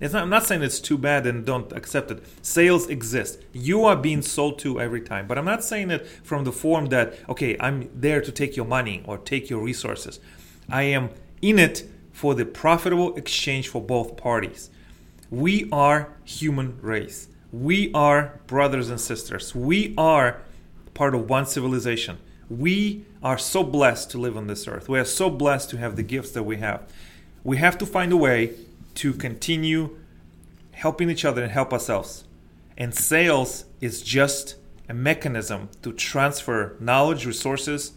It's 0.00 0.12
not, 0.12 0.22
I'm 0.22 0.30
not 0.30 0.44
saying 0.44 0.62
it's 0.62 0.80
too 0.80 0.98
bad 0.98 1.26
and 1.26 1.44
don't 1.44 1.72
accept 1.72 2.10
it. 2.10 2.22
Sales 2.42 2.88
exist. 2.88 3.42
You 3.52 3.84
are 3.84 3.96
being 3.96 4.22
sold 4.22 4.58
to 4.60 4.80
every 4.80 5.00
time. 5.00 5.26
But 5.26 5.38
I'm 5.38 5.44
not 5.44 5.64
saying 5.64 5.90
it 5.90 6.06
from 6.06 6.44
the 6.44 6.52
form 6.52 6.86
that, 6.86 7.14
okay, 7.28 7.56
I'm 7.58 7.90
there 7.94 8.20
to 8.20 8.30
take 8.30 8.54
your 8.54 8.66
money 8.66 9.02
or 9.06 9.18
take 9.18 9.50
your 9.50 9.60
resources. 9.60 10.20
I 10.68 10.82
am 10.82 11.10
in 11.40 11.58
it 11.58 11.88
for 12.12 12.34
the 12.34 12.44
profitable 12.44 13.16
exchange 13.16 13.68
for 13.68 13.80
both 13.80 14.16
parties. 14.16 14.70
We 15.30 15.68
are 15.70 16.12
human 16.24 16.78
race. 16.82 17.28
We 17.52 17.92
are 17.92 18.40
brothers 18.46 18.90
and 18.90 19.00
sisters. 19.00 19.54
We 19.54 19.94
are 19.96 20.40
part 20.94 21.14
of 21.14 21.30
one 21.30 21.46
civilization. 21.46 22.18
We 22.50 23.04
are 23.22 23.38
so 23.38 23.62
blessed 23.62 24.10
to 24.10 24.18
live 24.18 24.36
on 24.36 24.46
this 24.46 24.66
earth. 24.66 24.88
We 24.88 24.98
are 24.98 25.04
so 25.04 25.30
blessed 25.30 25.70
to 25.70 25.78
have 25.78 25.96
the 25.96 26.02
gifts 26.02 26.32
that 26.32 26.42
we 26.42 26.56
have. 26.58 26.90
We 27.44 27.58
have 27.58 27.78
to 27.78 27.86
find 27.86 28.12
a 28.12 28.16
way 28.16 28.54
to 28.96 29.12
continue 29.12 29.96
helping 30.72 31.10
each 31.10 31.24
other 31.24 31.42
and 31.42 31.52
help 31.52 31.72
ourselves. 31.72 32.24
And 32.76 32.94
sales 32.94 33.64
is 33.80 34.02
just 34.02 34.56
a 34.88 34.94
mechanism 34.94 35.68
to 35.82 35.92
transfer 35.92 36.76
knowledge, 36.80 37.26
resources 37.26 37.92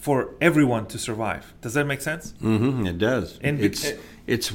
for 0.00 0.34
everyone 0.40 0.86
to 0.86 0.98
survive. 0.98 1.52
Does 1.60 1.74
that 1.74 1.84
make 1.84 2.00
sense? 2.00 2.32
Mm-hmm, 2.42 2.86
it 2.86 2.98
does. 2.98 3.38
And 3.42 3.60
it's 3.60 3.84
it, 3.84 4.00
it's. 4.26 4.52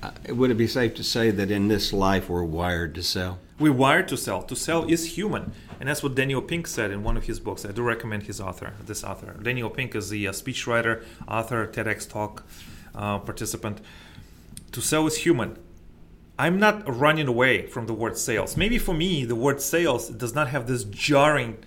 Uh, 0.00 0.10
would 0.28 0.50
it 0.50 0.54
be 0.56 0.66
safe 0.66 0.94
to 0.94 1.02
say 1.02 1.30
that 1.30 1.50
in 1.50 1.68
this 1.68 1.92
life 1.92 2.28
we're 2.28 2.44
wired 2.44 2.94
to 2.96 3.02
sell? 3.02 3.38
We're 3.58 3.72
wired 3.72 4.06
to 4.08 4.16
sell. 4.16 4.42
To 4.42 4.54
sell 4.54 4.84
is 4.84 5.16
human. 5.16 5.52
And 5.80 5.88
that's 5.88 6.02
what 6.02 6.14
Daniel 6.14 6.42
Pink 6.42 6.66
said 6.66 6.90
in 6.90 7.02
one 7.02 7.16
of 7.16 7.24
his 7.24 7.40
books. 7.40 7.64
I 7.64 7.72
do 7.72 7.82
recommend 7.82 8.24
his 8.24 8.40
author, 8.40 8.74
this 8.84 9.02
author. 9.02 9.36
Daniel 9.42 9.70
Pink 9.70 9.94
is 9.94 10.10
the 10.10 10.28
uh, 10.28 10.32
speechwriter, 10.32 11.04
author, 11.26 11.66
TEDx 11.66 12.08
talk 12.08 12.44
uh, 12.94 13.18
participant. 13.18 13.80
To 14.72 14.80
sell 14.80 15.06
is 15.06 15.18
human. 15.18 15.58
I'm 16.38 16.58
not 16.58 16.82
running 16.92 17.26
away 17.26 17.66
from 17.66 17.86
the 17.86 17.94
word 17.94 18.16
sales. 18.16 18.56
Maybe 18.56 18.78
for 18.78 18.94
me, 18.94 19.24
the 19.24 19.34
word 19.34 19.60
sales 19.60 20.08
does 20.08 20.34
not 20.34 20.48
have 20.48 20.66
this 20.66 20.84
jarring 20.84 21.58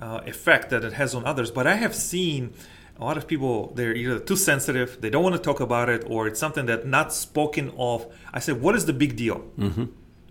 uh, 0.00 0.20
effect 0.26 0.70
that 0.70 0.84
it 0.84 0.94
has 0.94 1.14
on 1.14 1.24
others, 1.24 1.50
but 1.50 1.66
I 1.66 1.74
have 1.74 1.94
seen 1.94 2.52
a 2.98 3.04
lot 3.04 3.16
of 3.18 3.26
people 3.26 3.72
they're 3.74 3.94
either 3.94 4.18
too 4.18 4.36
sensitive 4.36 5.02
they 5.02 5.10
don't 5.10 5.22
want 5.22 5.34
to 5.34 5.40
talk 5.40 5.60
about 5.60 5.90
it 5.90 6.02
or 6.08 6.26
it's 6.26 6.40
something 6.40 6.64
that 6.64 6.86
not 6.86 7.12
spoken 7.12 7.70
of 7.76 8.06
i 8.32 8.38
said 8.38 8.58
what 8.58 8.74
is 8.74 8.86
the 8.86 8.92
big 8.94 9.14
deal 9.16 9.44
mm-hmm. 9.58 9.84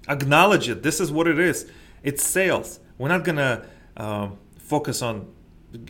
acknowledge 0.10 0.68
it 0.68 0.82
this 0.82 1.00
is 1.00 1.12
what 1.12 1.28
it 1.28 1.38
is 1.38 1.70
it's 2.02 2.24
sales 2.24 2.80
we're 2.98 3.08
not 3.08 3.24
gonna 3.24 3.64
um, 3.98 4.38
focus 4.58 5.02
on. 5.02 5.28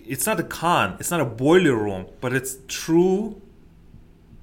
It's 0.06 0.26
not 0.26 0.40
a 0.40 0.44
con. 0.44 0.98
It's 1.00 1.12
not 1.12 1.22
a 1.22 1.26
boiler 1.26 1.76
room, 1.76 2.08
but 2.22 2.34
it's 2.34 2.58
true. 2.68 3.42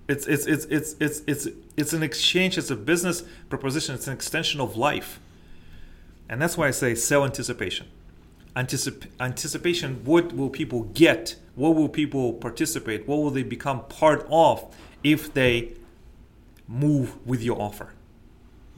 It's 0.08 0.26
it's 0.26 0.46
it's 0.46 0.64
it's 0.66 0.96
it's 1.00 1.22
it's 1.26 1.48
it's 1.76 1.92
an 1.92 2.02
exchange. 2.02 2.58
It's 2.58 2.70
a 2.70 2.76
business 2.76 3.22
proposition. 3.48 3.94
It's 3.94 4.06
an 4.06 4.14
extension 4.14 4.60
of 4.60 4.76
life, 4.76 5.20
and 6.28 6.40
that's 6.40 6.56
why 6.56 6.68
I 6.68 6.70
say 6.70 6.94
sell 6.94 7.24
anticipation. 7.24 7.86
Anticip- 8.54 9.06
anticipation. 9.18 10.00
What 10.04 10.32
will 10.34 10.50
people 10.50 10.82
get? 10.94 11.36
What 11.54 11.74
will 11.74 11.88
people 11.88 12.34
participate? 12.34 13.06
What 13.08 13.16
will 13.16 13.30
they 13.30 13.42
become 13.42 13.84
part 13.86 14.26
of 14.30 14.74
if 15.02 15.32
they 15.32 15.72
move 16.68 17.16
with 17.26 17.42
your 17.42 17.60
offer? 17.60 17.92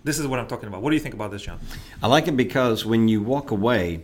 This 0.05 0.19
is 0.19 0.27
what 0.27 0.39
I'm 0.39 0.47
talking 0.47 0.69
about. 0.69 0.83
What 0.83 0.91
do 0.91 0.97
you 0.97 1.03
think 1.03 1.15
about 1.15 1.31
this, 1.31 1.43
John? 1.43 1.59
I 2.03 2.07
like 2.09 2.29
it 2.29 2.37
because 2.37 2.85
when 2.85 3.09
you 3.09 3.23
walk 3.23 3.51
away, 3.51 4.03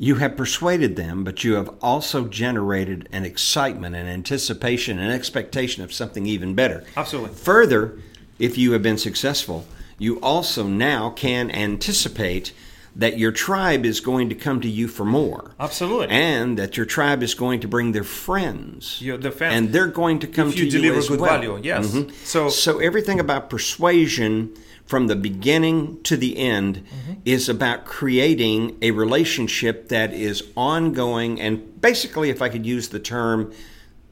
You 0.00 0.14
have 0.16 0.36
persuaded 0.36 0.94
them, 0.94 1.24
but 1.24 1.42
you 1.42 1.54
have 1.54 1.74
also 1.82 2.28
generated 2.28 3.08
an 3.10 3.24
excitement, 3.24 3.96
an 3.96 4.06
anticipation, 4.06 5.00
an 5.00 5.10
expectation 5.10 5.82
of 5.82 5.92
something 5.92 6.24
even 6.24 6.54
better. 6.54 6.84
Absolutely. 6.96 7.34
Further, 7.34 7.98
if 8.38 8.56
you 8.56 8.70
have 8.72 8.82
been 8.82 8.96
successful, 8.98 9.66
you 9.98 10.20
also 10.20 10.68
now 10.68 11.10
can 11.10 11.50
anticipate 11.50 12.52
that 12.98 13.16
your 13.16 13.30
tribe 13.30 13.86
is 13.86 14.00
going 14.00 14.28
to 14.28 14.34
come 14.34 14.60
to 14.60 14.68
you 14.68 14.88
for 14.88 15.04
more. 15.04 15.52
Absolutely. 15.60 16.08
And 16.10 16.58
that 16.58 16.76
your 16.76 16.84
tribe 16.84 17.22
is 17.22 17.32
going 17.34 17.60
to 17.60 17.68
bring 17.68 17.92
their 17.92 18.02
friends. 18.04 19.00
Your- 19.00 19.16
the 19.16 19.30
fam- 19.30 19.52
and 19.52 19.72
they're 19.72 19.86
going 19.86 20.18
to 20.18 20.26
come 20.26 20.48
If 20.48 20.56
to 20.56 20.64
you 20.64 20.70
deliver 20.70 20.98
as 20.98 21.08
good 21.08 21.20
well. 21.20 21.30
value, 21.30 21.60
yes. 21.62 21.86
Mhm. 21.92 22.10
So- 22.24 22.48
so 22.48 22.78
everything 22.80 23.20
about 23.20 23.48
persuasion 23.50 24.50
from 24.84 25.06
the 25.06 25.14
beginning 25.14 25.98
to 26.02 26.16
the 26.16 26.36
end 26.38 26.76
Mm-hmm. 26.78 27.12
is 27.24 27.48
about 27.48 27.84
creating 27.84 28.76
a 28.82 28.90
relationship 28.90 29.88
that 29.90 30.12
is 30.12 30.42
ongoing 30.56 31.40
and 31.40 31.80
basically 31.80 32.30
if 32.30 32.42
I 32.42 32.48
could 32.48 32.66
use 32.66 32.88
the 32.88 32.98
term 32.98 33.52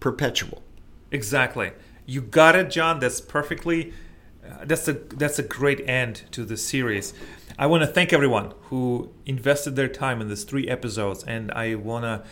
perpetual. 0.00 0.62
Exactly. 1.10 1.72
You 2.06 2.20
got 2.20 2.54
it, 2.54 2.70
John. 2.70 3.00
That's 3.00 3.20
perfectly. 3.20 3.92
Uh, 4.50 4.64
that's 4.64 4.88
a 4.88 4.92
that's 4.92 5.38
a 5.38 5.42
great 5.42 5.88
end 5.88 6.22
to 6.32 6.44
the 6.44 6.56
series. 6.56 7.14
I 7.58 7.66
want 7.66 7.82
to 7.82 7.86
thank 7.86 8.12
everyone 8.12 8.52
who 8.64 9.10
invested 9.24 9.76
their 9.76 9.88
time 9.88 10.20
in 10.20 10.28
these 10.28 10.44
three 10.44 10.68
episodes, 10.68 11.24
and 11.24 11.50
I 11.52 11.74
wanna 11.74 12.24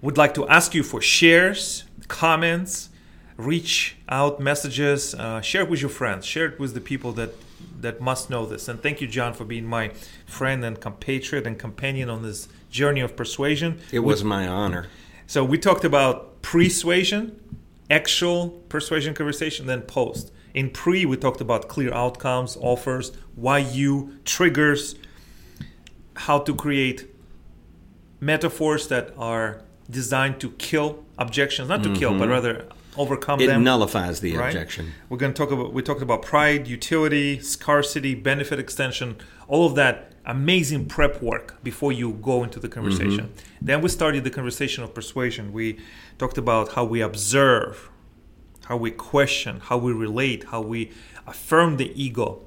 would 0.00 0.16
like 0.16 0.34
to 0.34 0.48
ask 0.48 0.74
you 0.74 0.82
for 0.82 1.00
shares, 1.00 1.84
comments, 2.08 2.88
reach 3.36 3.96
out 4.08 4.40
messages, 4.40 5.14
uh, 5.14 5.40
share 5.40 5.62
it 5.62 5.70
with 5.70 5.80
your 5.80 5.90
friends, 5.90 6.24
share 6.24 6.46
it 6.46 6.58
with 6.58 6.74
the 6.74 6.80
people 6.80 7.12
that 7.12 7.34
that 7.80 8.00
must 8.00 8.30
know 8.30 8.46
this. 8.46 8.68
And 8.68 8.82
thank 8.82 9.00
you, 9.00 9.06
John, 9.06 9.34
for 9.34 9.44
being 9.44 9.66
my 9.66 9.90
friend 10.26 10.64
and 10.64 10.80
compatriot 10.80 11.46
and 11.46 11.58
companion 11.58 12.08
on 12.08 12.22
this 12.22 12.48
journey 12.70 13.00
of 13.00 13.16
persuasion. 13.16 13.80
It 13.92 14.00
was 14.00 14.22
my 14.24 14.46
honor. 14.46 14.86
So 15.26 15.44
we 15.44 15.58
talked 15.58 15.84
about 15.84 16.42
persuasion, 16.42 17.40
actual 17.88 18.50
persuasion 18.68 19.14
conversation, 19.14 19.66
then 19.66 19.82
post. 19.82 20.32
In 20.54 20.70
pre, 20.70 21.06
we 21.06 21.16
talked 21.16 21.40
about 21.40 21.68
clear 21.68 21.92
outcomes, 21.92 22.56
offers, 22.60 23.12
why 23.34 23.58
you, 23.58 24.18
triggers, 24.24 24.94
how 26.16 26.38
to 26.40 26.54
create 26.54 27.06
metaphors 28.20 28.88
that 28.88 29.12
are 29.16 29.62
designed 29.88 30.40
to 30.40 30.50
kill 30.52 31.04
objections, 31.18 31.68
not 31.68 31.82
to 31.82 31.94
kill, 31.94 32.12
but 32.12 32.22
mm-hmm. 32.22 32.30
rather 32.30 32.66
overcome 32.96 33.40
It 33.40 33.46
them. 33.46 33.64
nullifies 33.64 34.20
the 34.20 34.36
right? 34.36 34.48
objection. 34.48 34.92
We're 35.08 35.18
going 35.18 35.32
to 35.32 35.38
talk 35.38 35.50
about 35.50 35.72
we 35.72 35.82
talked 35.82 36.02
about 36.02 36.22
pride, 36.22 36.66
utility, 36.66 37.40
scarcity, 37.40 38.14
benefit 38.14 38.58
extension, 38.58 39.16
all 39.48 39.66
of 39.66 39.74
that 39.76 40.12
amazing 40.26 40.86
prep 40.86 41.22
work 41.22 41.62
before 41.62 41.92
you 41.92 42.12
go 42.14 42.44
into 42.44 42.60
the 42.60 42.68
conversation. 42.68 43.28
Mm-hmm. 43.28 43.66
Then 43.66 43.80
we 43.80 43.88
started 43.88 44.24
the 44.24 44.30
conversation 44.30 44.84
of 44.84 44.94
persuasion. 44.94 45.52
We 45.52 45.78
talked 46.18 46.38
about 46.38 46.72
how 46.72 46.84
we 46.84 47.00
observe, 47.00 47.90
how 48.70 48.76
we 48.76 48.92
question, 48.92 49.58
how 49.58 49.76
we 49.76 49.92
relate, 49.92 50.44
how 50.44 50.60
we 50.60 50.92
affirm 51.26 51.76
the 51.76 51.90
ego. 52.00 52.40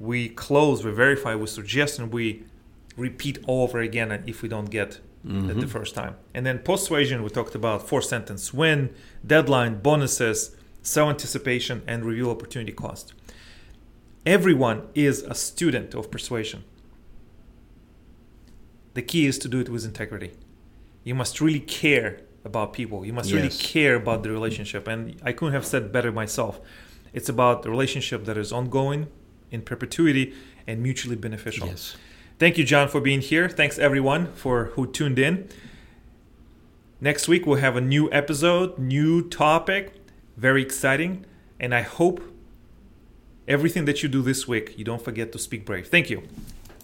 We 0.00 0.28
close, 0.28 0.84
we 0.84 0.90
verify, 0.90 1.36
we 1.36 1.46
suggest, 1.46 2.00
and 2.00 2.12
we 2.12 2.42
repeat 2.96 3.38
all 3.46 3.62
over 3.62 3.78
again 3.78 4.10
and 4.10 4.28
if 4.28 4.42
we 4.42 4.48
don't 4.48 4.68
get 4.68 4.94
it 4.94 5.00
the 5.22 5.30
mm-hmm. 5.30 5.66
first 5.66 5.94
time. 5.94 6.16
And 6.34 6.44
then 6.44 6.58
persuasion, 6.58 7.22
we 7.22 7.28
talked 7.28 7.54
about 7.54 7.86
four 7.86 8.02
sentence 8.02 8.52
win, 8.52 8.92
deadline, 9.24 9.80
bonuses, 9.80 10.56
sell 10.82 11.08
anticipation, 11.08 11.82
and 11.86 12.04
review 12.04 12.32
opportunity 12.32 12.72
cost. 12.72 13.14
Everyone 14.26 14.88
is 14.96 15.22
a 15.22 15.36
student 15.36 15.94
of 15.94 16.10
persuasion. 16.10 16.64
The 18.94 19.02
key 19.02 19.26
is 19.26 19.38
to 19.38 19.48
do 19.48 19.60
it 19.60 19.68
with 19.68 19.84
integrity. 19.84 20.32
You 21.04 21.14
must 21.14 21.40
really 21.40 21.60
care 21.60 22.22
about 22.44 22.72
people. 22.72 23.04
You 23.04 23.12
must 23.12 23.32
really 23.32 23.50
care 23.50 23.96
about 23.96 24.22
the 24.22 24.30
relationship. 24.30 24.88
And 24.88 25.20
I 25.22 25.32
couldn't 25.32 25.54
have 25.54 25.66
said 25.66 25.92
better 25.92 26.10
myself. 26.10 26.60
It's 27.12 27.28
about 27.28 27.62
the 27.62 27.70
relationship 27.70 28.24
that 28.24 28.38
is 28.38 28.52
ongoing, 28.52 29.08
in 29.50 29.62
perpetuity, 29.62 30.32
and 30.66 30.82
mutually 30.82 31.16
beneficial. 31.16 31.68
Yes. 31.68 31.96
Thank 32.38 32.56
you, 32.56 32.64
John, 32.64 32.88
for 32.88 33.00
being 33.00 33.20
here. 33.20 33.48
Thanks, 33.48 33.78
everyone, 33.78 34.32
for 34.32 34.66
who 34.74 34.86
tuned 34.86 35.18
in. 35.18 35.48
Next 37.00 37.28
week, 37.28 37.46
we'll 37.46 37.58
have 37.58 37.76
a 37.76 37.80
new 37.80 38.10
episode, 38.12 38.78
new 38.78 39.28
topic, 39.28 39.94
very 40.36 40.62
exciting. 40.62 41.26
And 41.58 41.74
I 41.74 41.82
hope 41.82 42.22
everything 43.46 43.84
that 43.86 44.02
you 44.02 44.08
do 44.08 44.22
this 44.22 44.46
week, 44.46 44.78
you 44.78 44.84
don't 44.84 45.02
forget 45.02 45.32
to 45.32 45.38
speak 45.38 45.66
brave. 45.66 45.88
Thank 45.88 46.08
you. 46.08 46.22